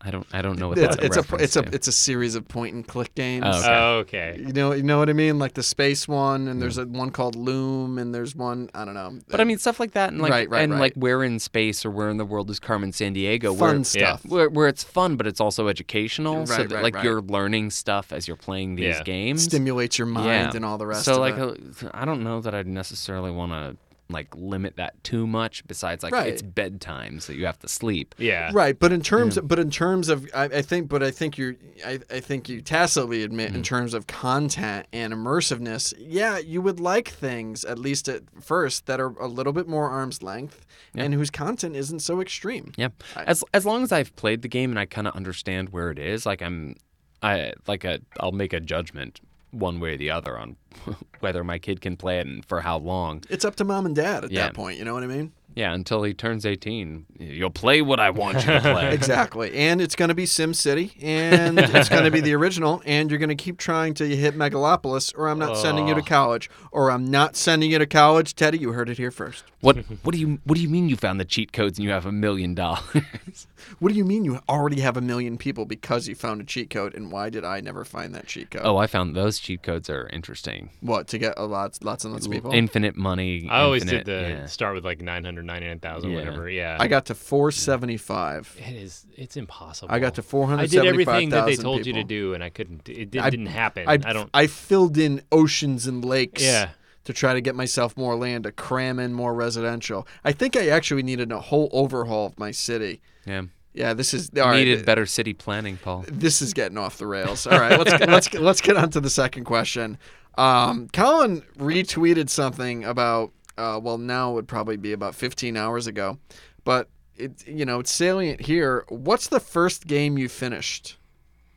[0.00, 1.74] I don't I don't know what It's, that's it's a reference it's a to.
[1.74, 3.44] it's a series of point and click games.
[3.46, 3.68] Oh, okay.
[3.68, 4.36] Oh, okay.
[4.46, 6.60] You know, you know what I mean, like the space one, and Mm.
[6.60, 9.18] there's a one called Loom, and there's one I don't know.
[9.28, 10.80] But I mean stuff like that, and like Right, right, and right.
[10.80, 13.58] like where in space or where in the world is Carmen Sandiego?
[13.58, 14.24] fun where, stuff.
[14.24, 16.46] where, where it's fun, but it's also educational.
[16.46, 17.04] so Right, that, right, like right.
[17.04, 19.02] you're learning stuff as you're playing these Yeah.
[19.02, 19.42] games.
[19.44, 20.50] Stimulates your mind Yeah.
[20.54, 21.04] and all the rest.
[21.06, 21.84] so of like it.
[21.86, 23.76] uh, I don't know that I'd necessarily want to
[24.10, 25.66] like limit that too much.
[25.66, 26.28] Besides, like Right.
[26.32, 28.14] it's bedtime, so you have to sleep.
[28.18, 28.50] Yeah.
[28.54, 31.56] Right, but in terms, but in terms of, I, I think, but I think you,
[31.84, 33.56] I, I think you tacitly admit, Mm-hmm.
[33.56, 38.86] in terms of content and immersiveness, yeah, you would like things at least at first
[38.86, 42.72] that are a little bit more arm's length and whose content isn't so extreme.
[42.76, 42.88] Yeah.
[43.14, 45.90] I- As as long as I've played the game and I kind of understand where
[45.90, 46.76] it is, like I'm,
[47.22, 50.56] I like a I'll make a judgment one way or the other on
[51.20, 53.22] whether my kid can play it and for how long.
[53.30, 54.44] It's up to mom and dad at Yeah.
[54.44, 54.78] that point.
[54.78, 55.32] You know what I mean?
[55.54, 58.92] Yeah, until he turns 18, you'll play what I want you to play.
[58.94, 59.52] Exactly.
[59.56, 63.10] And it's going to be Sim City, and it's going to be the original, and
[63.10, 66.00] you're going to keep trying till you hit Megalopolis, or I'm not sending you to
[66.00, 66.04] Oh.
[66.04, 68.36] college, or I'm not sending you to college.
[68.36, 69.42] Teddy, you heard it here first.
[69.60, 71.90] What what do you what do you mean you found the cheat codes and you
[71.90, 73.48] have a million dollars?
[73.80, 76.70] What do you mean you already have a million people because you found a cheat
[76.70, 76.94] code?
[76.94, 78.62] And why did I never find that cheat code?
[78.64, 80.57] Oh, I found those cheat codes are interesting.
[80.80, 82.52] What to get a lots, lots and lots of people?
[82.52, 83.48] Infinite money.
[83.50, 84.46] I always infinite, did the yeah.
[84.46, 86.16] start with like 999,000, Yeah.
[86.16, 86.48] whatever.
[86.48, 86.76] Yeah.
[86.80, 88.56] I got to 475.
[88.58, 89.06] It is.
[89.16, 89.92] It's impossible.
[89.92, 90.62] I got to four hundred.
[90.62, 92.88] I did everything that they 475,000 told you to do, and I couldn't.
[92.88, 93.88] It did, I- didn't happen.
[93.88, 94.30] I, I, don't.
[94.34, 96.42] I filled in oceans and lakes.
[96.42, 96.70] Yeah.
[97.04, 100.06] To try to get myself more land, to cram in more residential.
[100.26, 103.00] I think I actually needed a whole overhaul of my city.
[103.24, 103.44] Yeah.
[103.72, 106.04] Yeah, this is all right, Needed better city planning, Paul.
[106.06, 107.46] this is getting off the rails.
[107.46, 109.96] All right, let's let's let's get on to the second question.
[110.36, 115.86] Um, Colin retweeted something about uh, well, now it would probably be about 15 hours
[115.88, 116.18] ago,
[116.64, 118.84] but it you know it's salient here.
[118.88, 120.97] What's the first game you finished?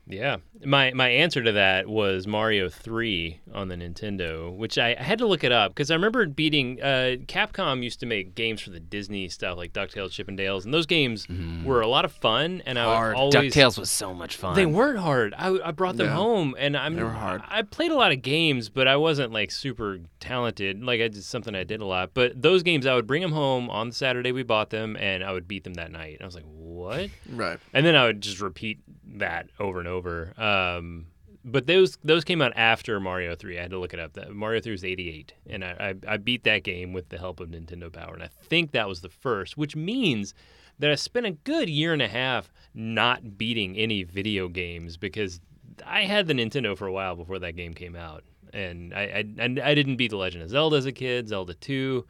[0.07, 0.37] Yeah.
[0.65, 5.19] My my answer to that was Mario 3 on the Nintendo, which I, I had
[5.19, 8.71] to look it up because I remember beating uh, Capcom used to make games for
[8.71, 11.27] the Disney stuff like DuckTales, Chip and Dales, and those games
[11.63, 12.83] were a lot of fun and I.
[12.83, 13.15] Hard.
[13.15, 14.55] always DuckTales was so much fun.
[14.55, 15.33] They weren't hard.
[15.37, 16.15] I, I brought them Yeah.
[16.15, 17.41] home, and I'm They were hard.
[17.47, 20.83] I played a lot of games, but I wasn't like super talented.
[20.83, 22.11] Like I did something I did a lot.
[22.13, 25.23] But those games, I would bring them home on the Saturday we bought them, and
[25.23, 26.13] I would beat them that night.
[26.15, 27.09] And I was like, what?
[27.29, 27.59] Right.
[27.73, 28.79] And then I would just repeat
[29.19, 30.33] that over and over.
[30.37, 31.07] Um,
[31.43, 33.57] but those those came out after Mario 3.
[33.57, 34.13] I had to look it up.
[34.13, 37.39] That Mario 3 was 88, and I, I I beat that game with the help
[37.39, 40.33] of Nintendo Power, and I think that was the first, which means
[40.79, 45.39] that I spent a good year and a half not beating any video games because
[45.85, 49.43] I had the Nintendo for a while before that game came out, and I I,
[49.43, 52.05] I didn't beat The Legend of Zelda as a kid, Zelda 2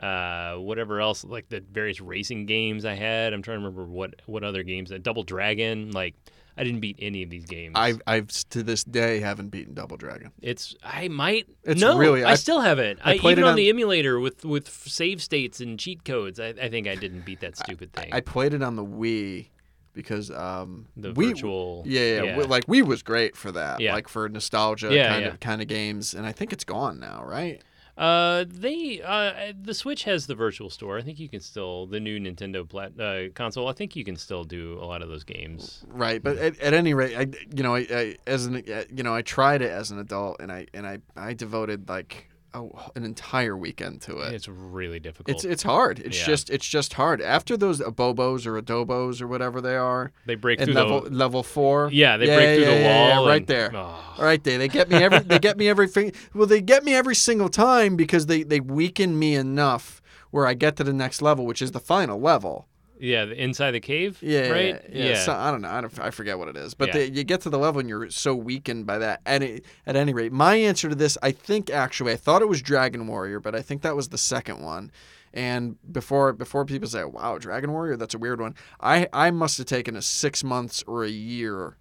[0.00, 3.32] uh, whatever else, like the various racing games I had.
[3.32, 4.90] I'm trying to remember what what other games.
[4.90, 6.14] Uh, Double Dragon, like
[6.56, 7.72] I didn't beat any of these games.
[7.76, 10.30] I I've to this day haven't beaten Double Dragon.
[10.40, 13.00] it's I might It's no really- I, I- still haven't.
[13.04, 16.04] I I, played even it on, on- the emulator with with save states and cheat
[16.04, 16.38] codes.
[16.38, 18.10] I, I think I didn't beat that stupid thing.
[18.12, 19.46] I played it on the Wii
[19.92, 22.36] because um the Wii, virtual Yeah, yeah, yeah.
[22.38, 23.80] we- like Wii was great for that.
[23.80, 23.92] Yeah.
[23.94, 27.24] Like for nostalgia Yeah, kind of kind of games, and I think it's gone now,
[27.24, 27.62] right?
[27.96, 30.98] Uh, they uh, the Switch has the Virtual Store.
[30.98, 33.68] I think you can still the new Nintendo plat- uh, console.
[33.68, 35.84] I think you can still do a lot of those games.
[35.88, 39.04] Right, but at, at any rate, I you know I, I as an uh, you
[39.04, 42.62] know I tried it as an adult, and I and I I devoted like a,
[42.94, 44.32] an entire weekend to it.
[44.32, 45.34] It's really difficult.
[45.34, 45.98] It's it's hard.
[45.98, 46.26] It's Yeah.
[46.26, 47.20] just it's just hard.
[47.20, 51.42] After those abobos or adobos or whatever they are, they break through level the level
[51.42, 51.90] four.
[51.92, 53.70] yeah they Yeah, break through yeah, the yeah, yeah, wall right and- there.
[53.74, 54.14] Oh.
[54.18, 56.12] Right, they they get me every they get me every thing.
[56.32, 60.54] Well, they get me every single time because they they weaken me enough where I
[60.54, 62.66] get to the next level, which is the final level.
[62.98, 64.18] Yeah, the inside the cave.
[64.22, 64.82] Yeah, right.
[64.90, 65.14] Yeah, yeah.
[65.24, 65.68] So, I don't know.
[65.68, 66.94] I, don't, I forget what it is, but Yeah.
[66.94, 69.20] they, you get to the level and you're so weakened by that.
[69.26, 72.48] At any, at any rate, my answer to this, I think actually, I thought it
[72.48, 74.92] was Dragon Warrior, but I think that was the second one.
[75.32, 79.58] And before before people say, "Wow, Dragon Warrior, that's a weird one," I I must
[79.58, 81.76] have taken a six months or a year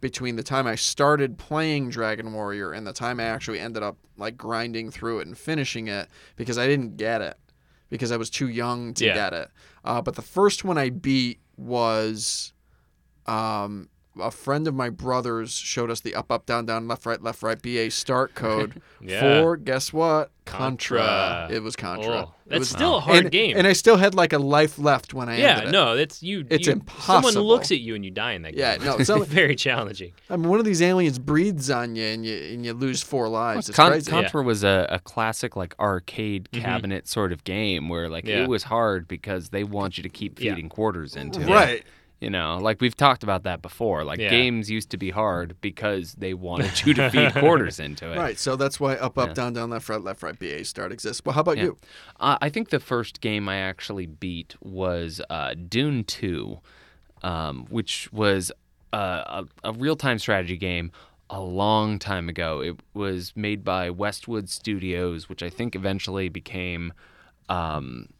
[0.00, 3.96] between the time I started playing Dragon Warrior and the time I actually ended up
[4.16, 7.36] like grinding through it and finishing it because I didn't get it
[7.88, 9.14] because I was too young to Yeah.
[9.14, 9.48] get it.
[9.84, 12.52] Uh, but the first one I beat was,
[13.26, 13.88] um,
[14.20, 17.42] a friend of my brother's showed us the up, up, down, down, left, right, left,
[17.42, 19.20] right BA start code Yeah.
[19.20, 20.30] for guess what?
[20.44, 20.98] Contra.
[20.98, 21.48] Contra.
[21.56, 22.08] It was Contra.
[22.12, 23.56] Oh, It that's was- still a hard and, game.
[23.56, 25.72] And I still had like a life left when I yeah, ended it.
[25.72, 26.44] no, it's you.
[26.50, 28.86] It's you, Someone looks at you and you die in that Yeah, game.
[28.86, 30.12] no, it's some- very challenging.
[30.28, 33.28] I mean, one of these aliens breathes on you and you and you lose four
[33.28, 33.68] lives.
[33.68, 34.10] It's Con- crazy.
[34.10, 36.60] Contra was a, a classic like arcade Mhm.
[36.60, 38.42] cabinet sort of game where like Yeah.
[38.42, 40.54] it was hard because they want you to keep Yeah.
[40.54, 41.48] feeding quarters into it.
[41.48, 41.84] Right.
[42.22, 44.04] You know, like we've talked about that before.
[44.04, 44.30] Like Yeah.
[44.30, 48.16] games used to be hard because they wanted you to feed quarters into it.
[48.16, 48.38] Right.
[48.38, 49.34] So that's why up, up, Yeah.
[49.34, 51.20] down, down, left, right, left, right BA start exists.
[51.24, 51.64] Well, how about Yeah.
[51.64, 51.78] you?
[52.20, 56.58] Uh, I think the first game I actually beat was uh, Dune 2,
[57.24, 58.52] um, which was
[58.92, 60.92] uh, a, a real time strategy game
[61.28, 62.60] a long time ago.
[62.60, 66.92] It was made by Westwood Studios, which I think eventually became
[67.48, 68.10] um,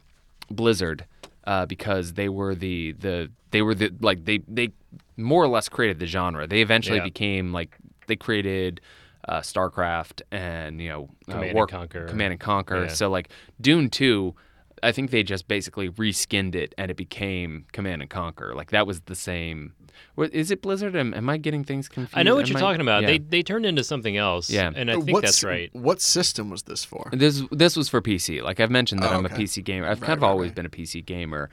[0.51, 1.05] Blizzard.
[1.45, 4.71] Uh, because they were the, the they were the like they they
[5.17, 6.47] more or less created the genre.
[6.47, 7.05] They eventually Yeah.
[7.05, 7.77] became like
[8.07, 8.81] they created
[9.29, 12.07] uh, StarCraft and you know uh, Command and War- Conquer.
[12.07, 12.83] Command and Conquer.
[12.83, 12.89] Yeah.
[12.89, 13.29] So like
[13.61, 14.35] Dune 2,
[14.83, 18.55] I think they just basically reskinned it and it became Command and Conquer.
[18.55, 19.75] Like that was the same.
[20.15, 20.97] What, is it Blizzard?
[20.97, 22.17] Am, am I getting things confused?
[22.19, 23.03] I know what Am you're I- talking about.
[23.03, 23.09] Yeah.
[23.09, 24.51] They they turned into something else.
[24.51, 24.71] Yeah.
[24.75, 25.71] and I think What's- that's right.
[25.75, 27.09] What system was this for?
[27.13, 28.43] This this was for PC.
[28.43, 29.35] Like I've mentioned that Oh, I'm okay.
[29.35, 29.87] a PC gamer.
[29.89, 30.57] I've Right, kind of right, always right.
[30.57, 31.51] been a PC gamer.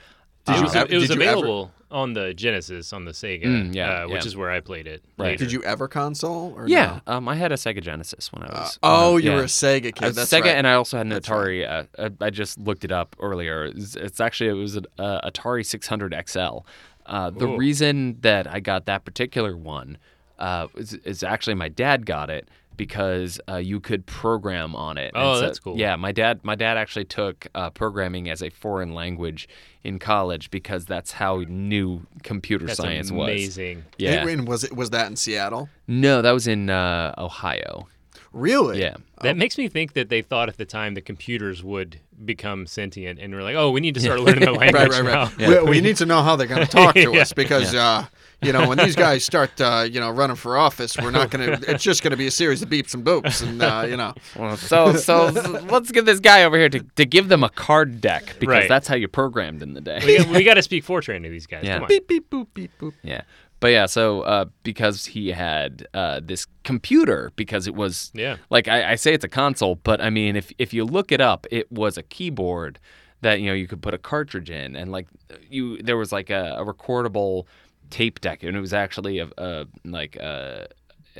[0.50, 3.12] Did it you was, it was did you ever- available on the Genesis on the
[3.12, 4.28] Sega, Mm, yeah, uh, which yeah.
[4.28, 5.04] is where I played it.
[5.18, 5.30] Right.
[5.30, 5.46] later.
[5.46, 6.54] Did you ever console?
[6.56, 7.14] Or Yeah, no?
[7.16, 8.80] um, I had a Sega Genesis when I Uh, was.
[8.84, 9.36] oh, uh, you yeah.
[9.38, 10.04] were a Sega kid.
[10.04, 10.56] I was That's Sega, right.
[10.56, 11.68] and I also had an That's Atari.
[11.68, 13.66] Uh, uh, I just looked it up earlier.
[13.66, 16.60] It's, it's actually it was an uh, Atari 600 XL.
[17.08, 17.58] Uh, the Ooh.
[17.58, 19.98] reason that I got that particular one
[20.38, 22.48] uh, is, is actually my dad got it
[22.80, 25.12] because uh, you could program on it.
[25.14, 25.78] Oh, so- that's cool.
[25.78, 29.48] Yeah, my dad my dad actually took uh, programming as a foreign language
[29.84, 33.28] in college because that's how new computer That's science was.
[33.28, 33.84] amazing.
[33.98, 34.26] Yeah.
[34.28, 35.70] And was it was that in Seattle?
[35.88, 37.88] No, that was in uh, Ohio.
[38.32, 38.80] Really?
[38.80, 38.96] Yeah.
[39.22, 43.20] That makes me think that they thought at the time the computers would become sentient,
[43.20, 45.04] and we're like, oh, we need to start learning the language Right, right,
[45.40, 45.48] now.
[45.48, 45.64] right.
[45.64, 47.22] We, we need to know how they're going to talk to Yeah.
[47.22, 48.06] us because, uh,
[48.42, 51.46] you know, when these guys start, uh, you know, running for office, we're not going
[51.60, 51.72] to.
[51.72, 54.14] It's just going to be a series of beeps and boops, and uh, you know.
[54.38, 55.26] Well, so so
[55.70, 58.70] let's get this guy over here to, to give them a card deck because Right.
[58.70, 60.00] that's how you programmed in the day.
[60.06, 61.64] we, got, we got to speak Fortran to these guys.
[61.66, 61.76] Yeah.
[61.76, 61.88] Come on.
[61.90, 62.94] Beep beep boop beep boop.
[63.04, 63.22] yeah,
[63.60, 68.38] but yeah, so uh, because he had uh, this computer, because it was Yeah.
[68.50, 71.22] like I, I say it's a console, but I mean if if you look it
[71.22, 72.80] up, it was a keyboard
[73.22, 75.08] that you know you could put a cartridge in, and like
[75.50, 77.46] you there was like a, a recordable
[77.90, 80.68] tape deck, and it was actually a, a like a,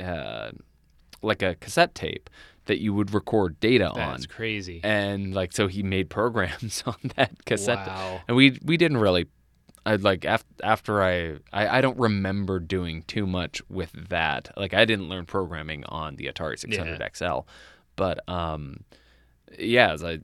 [0.00, 0.50] uh
[1.22, 2.30] like a cassette tape
[2.66, 3.96] that you would record data on.
[3.96, 4.80] That's crazy.
[4.84, 8.20] and like so he made programs on that cassette Wow.
[8.28, 9.26] and we we didn't really
[9.86, 14.74] I like after after I, I I don't remember doing too much with that like
[14.74, 17.40] I didn't learn programming on the Atari 600 XL
[17.96, 18.84] but um
[19.58, 20.20] yeah as I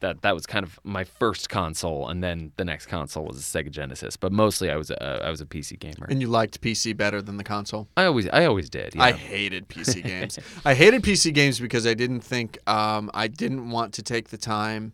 [0.00, 3.40] that that was kind of my first console and then the next console was a
[3.40, 6.60] Sega Genesis but mostly I was a I was a PC gamer And you liked
[6.60, 7.88] PC better than the console?
[7.96, 10.38] I always I always did yeah I hated PC games.
[10.64, 14.38] I hated PC games because I didn't think um, I didn't want to take the
[14.38, 14.92] time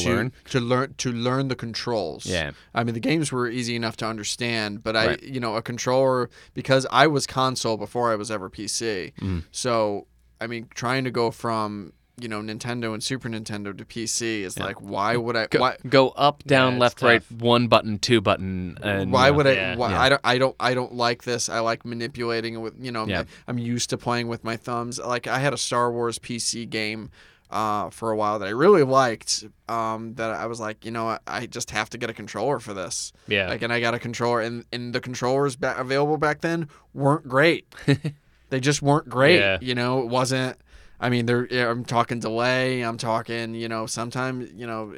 [0.00, 0.32] To learn?
[0.50, 2.26] to learn to learn the controls.
[2.26, 2.52] Yeah.
[2.74, 5.22] I mean the games were easy enough to understand, but I Right.
[5.22, 9.12] you know a controller because I was console before I was ever PC.
[9.20, 9.44] Mm.
[9.52, 10.06] So
[10.40, 14.58] I mean trying to go from you know Nintendo and Super Nintendo to PC is
[14.58, 18.20] like why would I go, why go up down it's left right one button two
[18.20, 19.52] button and why uh, would I?
[19.52, 19.76] yeah.
[19.76, 20.02] Why, Yeah.
[20.02, 20.20] I don't.
[20.22, 20.56] I don't.
[20.60, 21.48] I don't like this.
[21.48, 22.74] I like manipulating it with.
[22.78, 23.24] You know, Yeah.
[23.48, 24.98] I'm used to playing with my thumbs.
[25.00, 27.10] Like I had a Star Wars PC game
[27.52, 29.44] uh, for a while that I really liked.
[29.68, 32.58] Um, that I was like, you know, I, I just have to get a controller
[32.58, 33.12] for this.
[33.28, 33.48] Yeah.
[33.48, 37.28] Like, and I got a controller, and and the controllers ba- available back then weren't
[37.28, 37.72] great.
[38.48, 39.38] they just weren't great.
[39.38, 39.58] Yeah.
[39.60, 40.58] You know, it wasn't.
[41.02, 41.46] I mean, there.
[41.68, 42.82] I'm talking delay.
[42.82, 43.54] I'm talking.
[43.54, 44.52] You know, sometimes.
[44.54, 44.94] You know,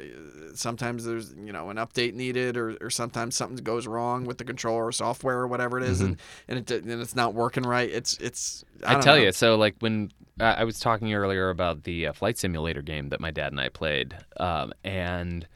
[0.53, 4.43] sometimes there's you know an update needed, or, or sometimes something goes wrong with the
[4.45, 7.89] controller or software or whatever it is, and and, it, and it's not working right.
[7.89, 8.63] It's it's.
[8.63, 8.97] I, Mm-hmm.
[8.97, 9.23] I, tell know.
[9.23, 13.09] you, so like when uh, I was talking earlier about the uh, flight simulator game
[13.09, 15.47] that my dad and I played, um, and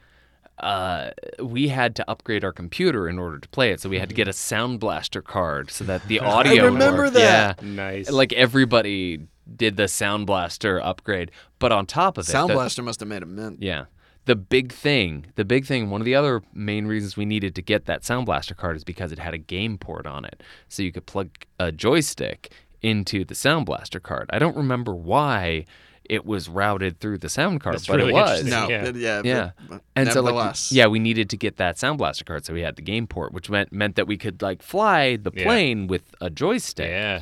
[0.58, 1.10] uh,
[1.40, 3.80] we had to upgrade our computer in order to play it.
[3.80, 6.64] So we had to get a Sound Blaster card so that the audio.
[6.64, 7.12] would remember work.
[7.14, 7.62] that.
[7.62, 8.10] Nice.
[8.10, 12.82] Like everybody did the Sound Blaster upgrade, but on top of it, Sound the- Blaster
[12.82, 13.58] must have made a mint.
[13.62, 13.84] yeah.
[14.26, 17.62] The big thing, the big thing, one of the other main reasons we needed to
[17.62, 20.42] get that Sound Blaster card is because it had a game port on it.
[20.68, 24.28] So you could plug a joystick into the Sound Blaster card.
[24.32, 25.64] I don't remember why
[26.04, 28.40] it was routed through the sound card, That's but really it was.
[28.40, 28.50] interesting.
[28.50, 28.84] No, Yeah.
[28.84, 29.50] but yeah, Yeah.
[29.56, 32.52] but- but And so like yeah, we needed to get that Sound Blaster card, so
[32.52, 35.44] we had the game port, which meant meant that we could like fly the Yeah.
[35.44, 36.88] plane with a joystick.
[36.90, 37.20] Yeah.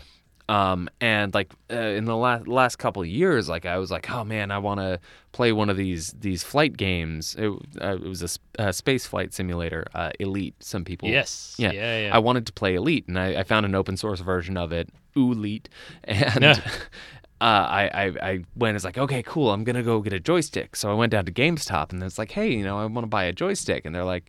[0.48, 4.10] Um, and like uh, in the last last couple of years, like I was like,
[4.10, 4.98] oh man, I want to
[5.32, 7.36] play one of these these flight games.
[7.38, 7.50] It,
[7.82, 10.54] uh, it was a, sp- space flight simulator, uh, Elite.
[10.60, 11.54] Some people, Yes.
[11.58, 12.00] yeah, Yeah.
[12.06, 12.16] Yeah.
[12.16, 14.88] I wanted to play Elite, and I, I found an open source version of it,
[15.14, 15.68] Elite,
[16.04, 16.42] and.
[16.42, 16.60] Yeah.
[17.40, 20.74] Uh, I, I I went as like okay cool I'm gonna go get a joystick
[20.74, 23.08] so I went down to GameStop and it's like hey you know I want to
[23.08, 24.28] buy a joystick and they're like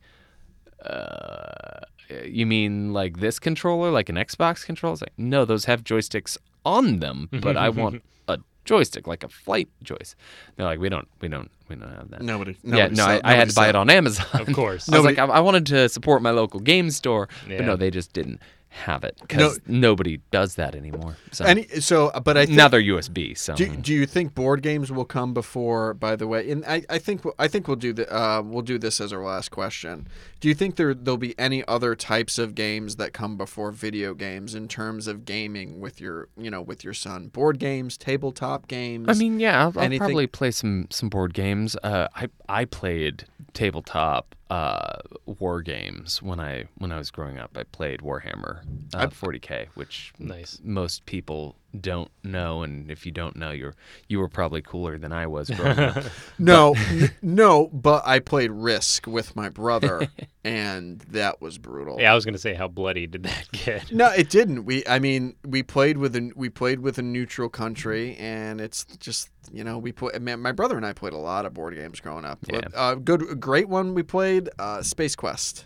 [0.86, 1.80] uh,
[2.26, 4.94] you mean like this controller, like an Xbox controller?
[4.94, 8.34] It's like, no, those have joysticks on them, mm-hmm, but I mm-hmm, want mm-hmm.
[8.34, 10.18] a joystick, like a flight joystick.
[10.56, 12.22] They're like, we don't, we don't, we don't have that.
[12.22, 12.58] Nobody.
[12.64, 14.26] yeah, nobody no, I, sell- I had nobody to buy it on Amazon.
[14.34, 14.90] Of course.
[14.92, 17.58] I was like, I, I wanted to support my local game store, Yeah.
[17.58, 18.42] but no, they just didn't
[18.72, 21.18] have it because nobody does that anymore.
[21.32, 23.36] So Any, so, but I think, now they're USB.
[23.38, 25.96] So Do, do you think board games will come before?
[25.96, 28.78] By the way, and I, I think I think we'll do the uh, we'll do
[28.78, 30.08] this as our last question.
[30.40, 34.14] Do you think there there'll be any other types of games that come before video
[34.14, 37.28] games in terms of gaming with your you know with your son?
[37.30, 39.08] Board games, tabletop games.
[39.10, 41.76] I mean, yeah, I'll, I'll probably play some some board games.
[41.84, 47.56] Uh, I I played tabletop uh, war games when I when I was growing up.
[47.58, 50.60] I played Warhammer uh, 40k, which Nice.
[50.64, 53.76] most people don't know, and if you don't know, you're
[54.08, 56.04] you were probably cooler than I was growing up.
[56.40, 60.08] no, n- no, but I played Risk with my brother,
[60.44, 61.98] and that was brutal.
[62.00, 63.92] Yeah, I was gonna say how bloody did that get?
[63.92, 64.66] No, it didn't.
[64.66, 68.86] We, I mean, we played with a we played with a neutral country, and it's
[69.00, 71.76] just you know we put Man, my brother and I played a lot of board
[71.76, 72.40] games growing up.
[72.52, 72.62] Yeah.
[72.74, 75.66] Uh, good, great one we played, uh, Space Quest.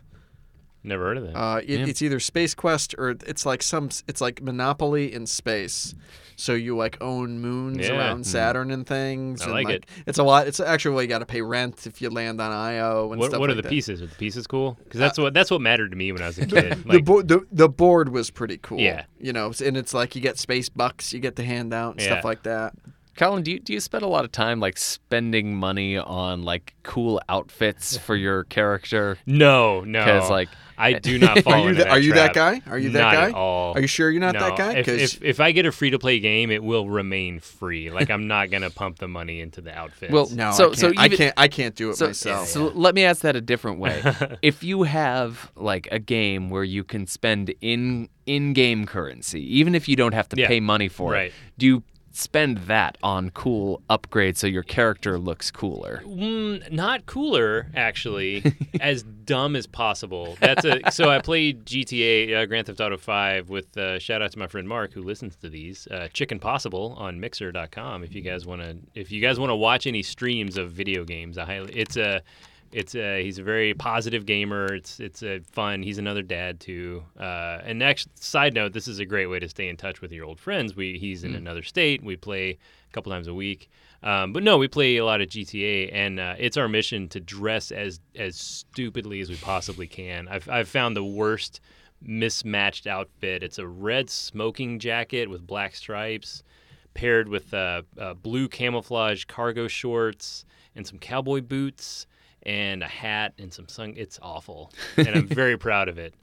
[0.86, 1.36] Never heard of that.
[1.38, 1.86] Uh, it, Yeah.
[1.88, 3.89] It's either Space Quest or it's like some.
[4.07, 5.95] It's like Monopoly in space.
[6.36, 7.97] So you like own moons Yeah.
[7.97, 8.25] around Mm.
[8.25, 9.41] Saturn and things.
[9.43, 9.86] I and, like it.
[10.07, 10.47] It's a lot.
[10.47, 13.29] It's actually well, you got to pay rent if you land on Io and what
[13.29, 13.69] stuff what are the that.
[13.69, 14.01] pieces?
[14.01, 14.77] Are the pieces cool?
[14.84, 16.84] Because that's what that's what mattered to me when I was a kid.
[16.84, 18.79] the, Like, bo- the the board was pretty cool.
[18.79, 19.03] Yeah.
[19.21, 22.01] you know, and it's like you get space bucks, you get to hand out and
[22.01, 22.07] Yeah.
[22.07, 22.73] stuff like that.
[23.16, 26.74] Colin, do you, do you spend a lot of time like spending money on like
[26.84, 29.18] cool outfits for your character?
[29.26, 29.99] no, no.
[30.03, 32.61] Because like I do not fall Are you into that, that are you that guy?
[32.66, 33.30] Are you that Not guy?
[33.30, 33.76] At all.
[33.78, 34.39] Are you sure you're not no.
[34.39, 34.74] that guy?
[34.78, 37.91] If, 'Cause- if, if I get a free to play game, it will remain free.
[37.91, 40.11] Like I'm not gonna pump the money into the outfits.
[40.11, 40.80] Well, no, So- I can't.
[40.80, 41.34] so I can't.
[41.38, 42.47] I can't do it So, myself.
[42.47, 44.01] so let me ask that a different way.
[44.41, 49.88] if you have like a game where you can spend in in-game currency, even if
[49.88, 51.28] you don't have to Yeah, pay money for right.
[51.28, 51.84] it, do you
[52.14, 56.01] spend that on cool upgrades so your character looks cooler?
[56.05, 58.55] Mm, not cooler, actually.
[58.80, 60.38] as dumb as possible.
[60.39, 60.80] That's a.
[60.91, 64.47] So I played GTA uh, Grand Theft Auto 5 with uh, shout out to my
[64.47, 65.88] friend Mark who listens to these.
[65.88, 68.03] Uh, Chicken Possible on Mixer.com.
[68.03, 71.03] If you guys want to, if you guys want to watch any streams of video
[71.03, 71.74] games, I highly.
[71.74, 72.22] It's a.
[72.74, 74.74] It's a, he's a very positive gamer.
[74.74, 75.84] It's it's a fun.
[75.84, 77.03] He's another dad too.
[77.19, 80.11] Uh, and next side note, this is a great way to stay in touch with
[80.11, 80.76] your old friends.
[80.76, 82.03] We he's in another state.
[82.03, 83.69] We play a couple times a week.
[84.01, 87.19] Um, but no, we play a lot of GTA, and uh, it's our mission to
[87.19, 90.28] dress as as stupidly as we possibly can.
[90.28, 91.61] I've I've found the worst
[92.01, 93.43] mismatched outfit.
[93.43, 96.43] It's a red smoking jacket with black stripes,
[96.95, 100.43] paired with uh, uh, blue camouflage cargo shorts
[100.76, 102.07] and some cowboy boots
[102.45, 103.93] and a hat and some sun.
[103.97, 106.13] It's awful, and I'm very proud of it.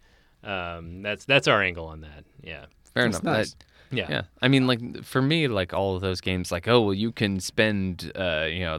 [0.45, 2.25] Um, that's that's our angle on that.
[2.43, 3.37] Yeah, Fair That's enough.
[3.37, 3.51] nice.
[3.55, 4.23] That- yeah, yeah.
[4.41, 7.41] I mean, like for me, like all of those games, like oh well, you can
[7.41, 8.79] spend, uh, you know.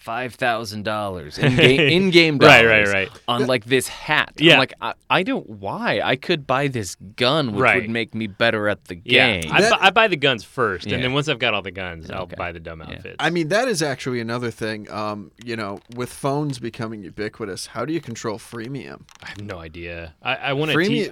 [0.00, 3.20] Five thousand dollars in game in game Right, dollars right, right.
[3.28, 4.32] on like this hat.
[4.38, 4.54] Yeah.
[4.54, 7.82] I'm like I, I don't why I could buy this gun, which Right.
[7.82, 9.52] would make me better at the Yeah, game.
[9.52, 12.10] I, bu- I buy the guns first, and then once I've got all the guns,
[12.10, 12.34] I'll Okay.
[12.36, 12.94] buy the dumb Yeah.
[12.96, 13.16] outfits.
[13.18, 14.90] I mean, that is actually another thing.
[14.90, 19.02] Um, you know, with phones becoming ubiquitous, how do you control freemium?
[19.22, 20.14] I have no idea.
[20.22, 21.10] I, I want to teach.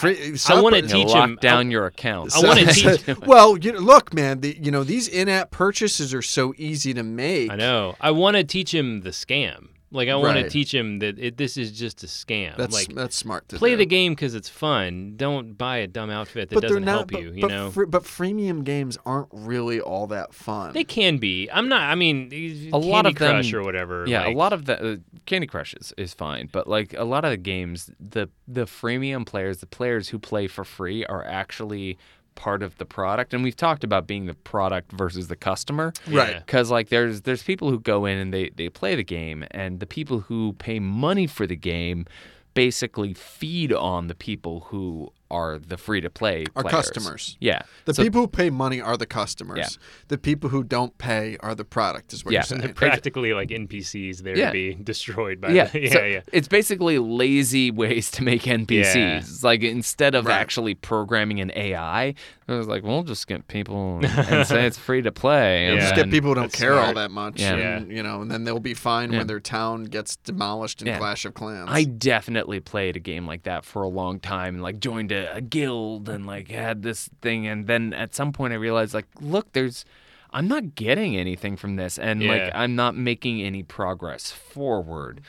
[0.00, 2.34] Free, I wanna You teach lock him- down your accounts.
[2.42, 4.40] I wanna teach- well, you know, look, man.
[4.40, 7.50] The, you know, these in-app purchases are so easy to make.
[7.50, 7.96] I know.
[8.00, 9.68] I want to teach him the scam.
[9.92, 10.44] Like I want Right.
[10.44, 12.56] to teach him that it, this is just a scam.
[12.56, 13.78] That's like that's smart to play do.
[13.78, 15.14] the game because it's fun.
[15.16, 16.92] Don't buy a dumb outfit that but doesn't not.
[16.92, 17.32] help but, you.
[17.32, 17.70] You but, know.
[17.72, 20.74] fre- but freemium games aren't really all that fun.
[20.74, 21.48] they can be.
[21.52, 21.90] I'm not.
[21.90, 24.04] I mean, A lot of them- Crush or whatever.
[24.06, 27.02] Yeah, like- a lot of the uh, Candy Crush is, is fine, but like a
[27.04, 31.24] lot of the games, the the freemium players, the players who play for free, are
[31.24, 31.98] actually
[32.34, 35.92] part of the product, and we've talked about being the product versus the customer.
[36.08, 36.38] Right.
[36.38, 39.80] Because like there's there's people who go in and they they play the game, and
[39.80, 42.06] the people who pay money for the game
[42.54, 47.36] basically feed on the people who are the free to play Our customers.
[47.40, 47.62] Yeah.
[47.84, 49.58] The So- people who pay money are the customers.
[49.58, 49.68] Yeah.
[50.08, 52.38] The people who don't pay are the product, is what Yeah.
[52.40, 52.60] you're saying.
[52.62, 54.46] They're practically like NPCs there Yeah.
[54.46, 56.20] to be destroyed by yeah, the, yeah, so yeah.
[56.32, 58.94] It's basically lazy ways to make NPCs.
[58.94, 59.18] Yeah.
[59.18, 60.34] It's like instead of Right.
[60.40, 62.14] actually programming an AI,
[62.48, 65.66] it was like, we'll just get people and say it's free to play.
[65.66, 65.82] And Yeah.
[65.82, 67.40] Just get people who don't That's care all that much.
[67.40, 67.54] Yeah.
[67.54, 69.18] And, you know, and then they'll be fine Yeah.
[69.18, 70.98] when their town gets demolished in Yeah.
[70.98, 71.68] Clash of Clans.
[71.70, 75.19] I definitely played a game like that for a long time and like joined a,
[75.34, 79.06] a guild and like had this thing and then at some point I realized like
[79.20, 79.84] look there's
[80.32, 85.20] I'm not getting anything from this and like I'm not making any progress forward.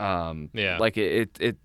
[0.00, 0.78] Um Yeah.
[0.78, 1.56] like it it, it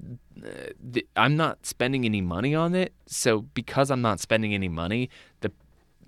[0.45, 4.67] uh, the, I'm not spending any money on it so because I'm not spending any
[4.69, 5.09] money
[5.41, 5.51] the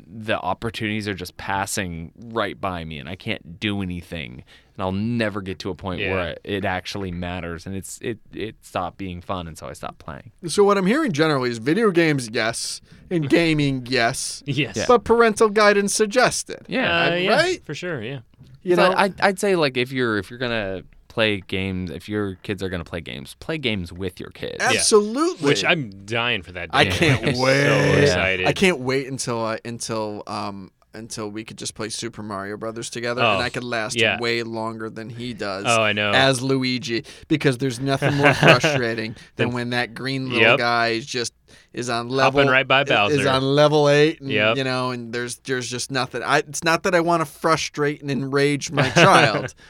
[0.08, 4.44] the opportunities are just passing right by me and I can't do anything
[4.76, 6.14] and I'll never get to a point Yeah.
[6.14, 10.00] where it actually matters and it's it it stopped being fun and so I stopped
[10.00, 10.32] playing.
[10.48, 14.76] So what I'm hearing generally is video games, yes, and gaming, yes, Yes.
[14.78, 14.86] Yeah.
[14.88, 16.66] but parental guidance suggested.
[16.68, 17.08] Yeah.
[17.12, 17.66] Uh, yeah, right?
[17.66, 18.02] for sure.
[18.02, 18.20] Yeah.
[18.64, 20.86] You So know, I I'd say like if you're if you're going to
[21.16, 24.58] play games if your kids are going to play games play games with your kids.
[24.60, 25.48] absolutely.
[25.48, 26.70] Which I'm dying for that.
[26.74, 27.64] I can't I'm wait.
[27.68, 28.46] So excited.
[28.48, 32.90] I can't wait until I until um until we could just play Super Mario Brothers
[32.90, 34.18] together, and Oh, I could last yeah.
[34.20, 35.66] way longer than he does.
[35.68, 36.12] Oh, I know.
[36.12, 40.58] As Luigi, because there's nothing more frustrating than when that green little Yep.
[40.60, 41.34] guy is just
[41.74, 43.20] is on level Hopping right by Bowser.
[43.22, 44.58] is on level eight, and, Yep.
[44.58, 46.24] you know, and there's there's just nothing.
[46.24, 49.54] I it's not that I want to frustrate and enrage my child.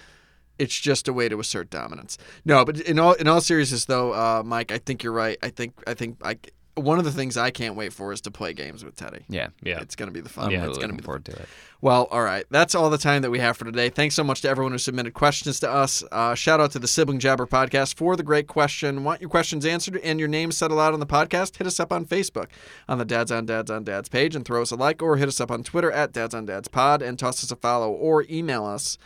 [0.57, 2.17] It's just a way to assert dominance.
[2.45, 5.37] No, but in all in all seriousness, though, uh, Mike, I think you're right.
[5.43, 6.37] I think I think I
[6.75, 9.23] one of the things I can't wait for is to play games with Teddy.
[9.29, 9.47] Yeah.
[9.63, 9.79] Yeah.
[9.79, 10.51] It's gonna be the fun.
[10.51, 11.47] Yeah, it's really gonna looking be the forward to it.
[11.79, 12.45] well, all right.
[12.49, 13.87] That's all the time that we have for today.
[13.89, 16.03] Thanks so much to everyone who submitted questions to us.
[16.11, 19.05] Uh, shout out to the Sibling Jabber podcast for the great question.
[19.05, 21.55] Want your questions answered and your name said aloud on the podcast?
[21.55, 22.47] Hit us up on Facebook
[22.89, 25.29] on the Dads on Dads on Dads page and throw us a like, or hit
[25.29, 28.25] us up on Twitter at Dads on Dads Pod and toss us a follow, or
[28.29, 28.97] email us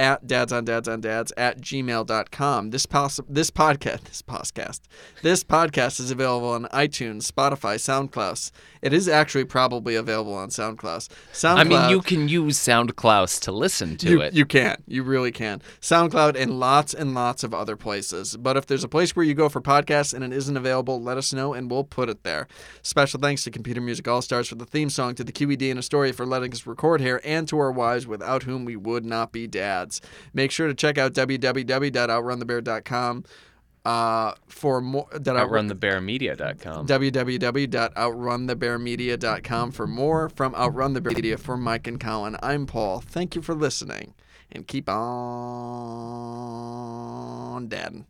[0.00, 2.70] at dads on dads on dads at gmail.com.
[2.70, 4.80] This pos- this podcast this podcast
[5.22, 8.50] this podcast is available on iTunes, Spotify, SoundCloud.
[8.82, 11.08] It is actually probably available on SoundCloud.
[11.32, 11.58] SoundCloud.
[11.58, 14.32] I mean, you can use SoundCloud to listen to you, it.
[14.32, 14.82] You can.
[14.86, 15.60] You really can.
[15.80, 18.36] SoundCloud and lots and lots of other places.
[18.36, 21.18] But if there's a place where you go for podcasts and it isn't available, let
[21.18, 22.48] us know and we'll put it there.
[22.82, 25.78] Special thanks to Computer Music All Stars for the theme song, to the QED and
[25.78, 29.32] Astoria for letting us record here, and to our wives without whom we would not
[29.32, 30.00] be dads.
[30.32, 33.24] Make sure to check out www.outrunthebear.com
[33.84, 35.06] uh, for more.
[35.12, 36.86] That OutrunTheBearMedia.com.
[36.86, 42.36] www.outrunthebearmedia.com for more from Outrun the Bear Media for Mike and Colin.
[42.42, 43.00] I'm Paul.
[43.00, 44.14] Thank you for listening
[44.52, 44.98] and keep on
[47.68, 48.06] dadding.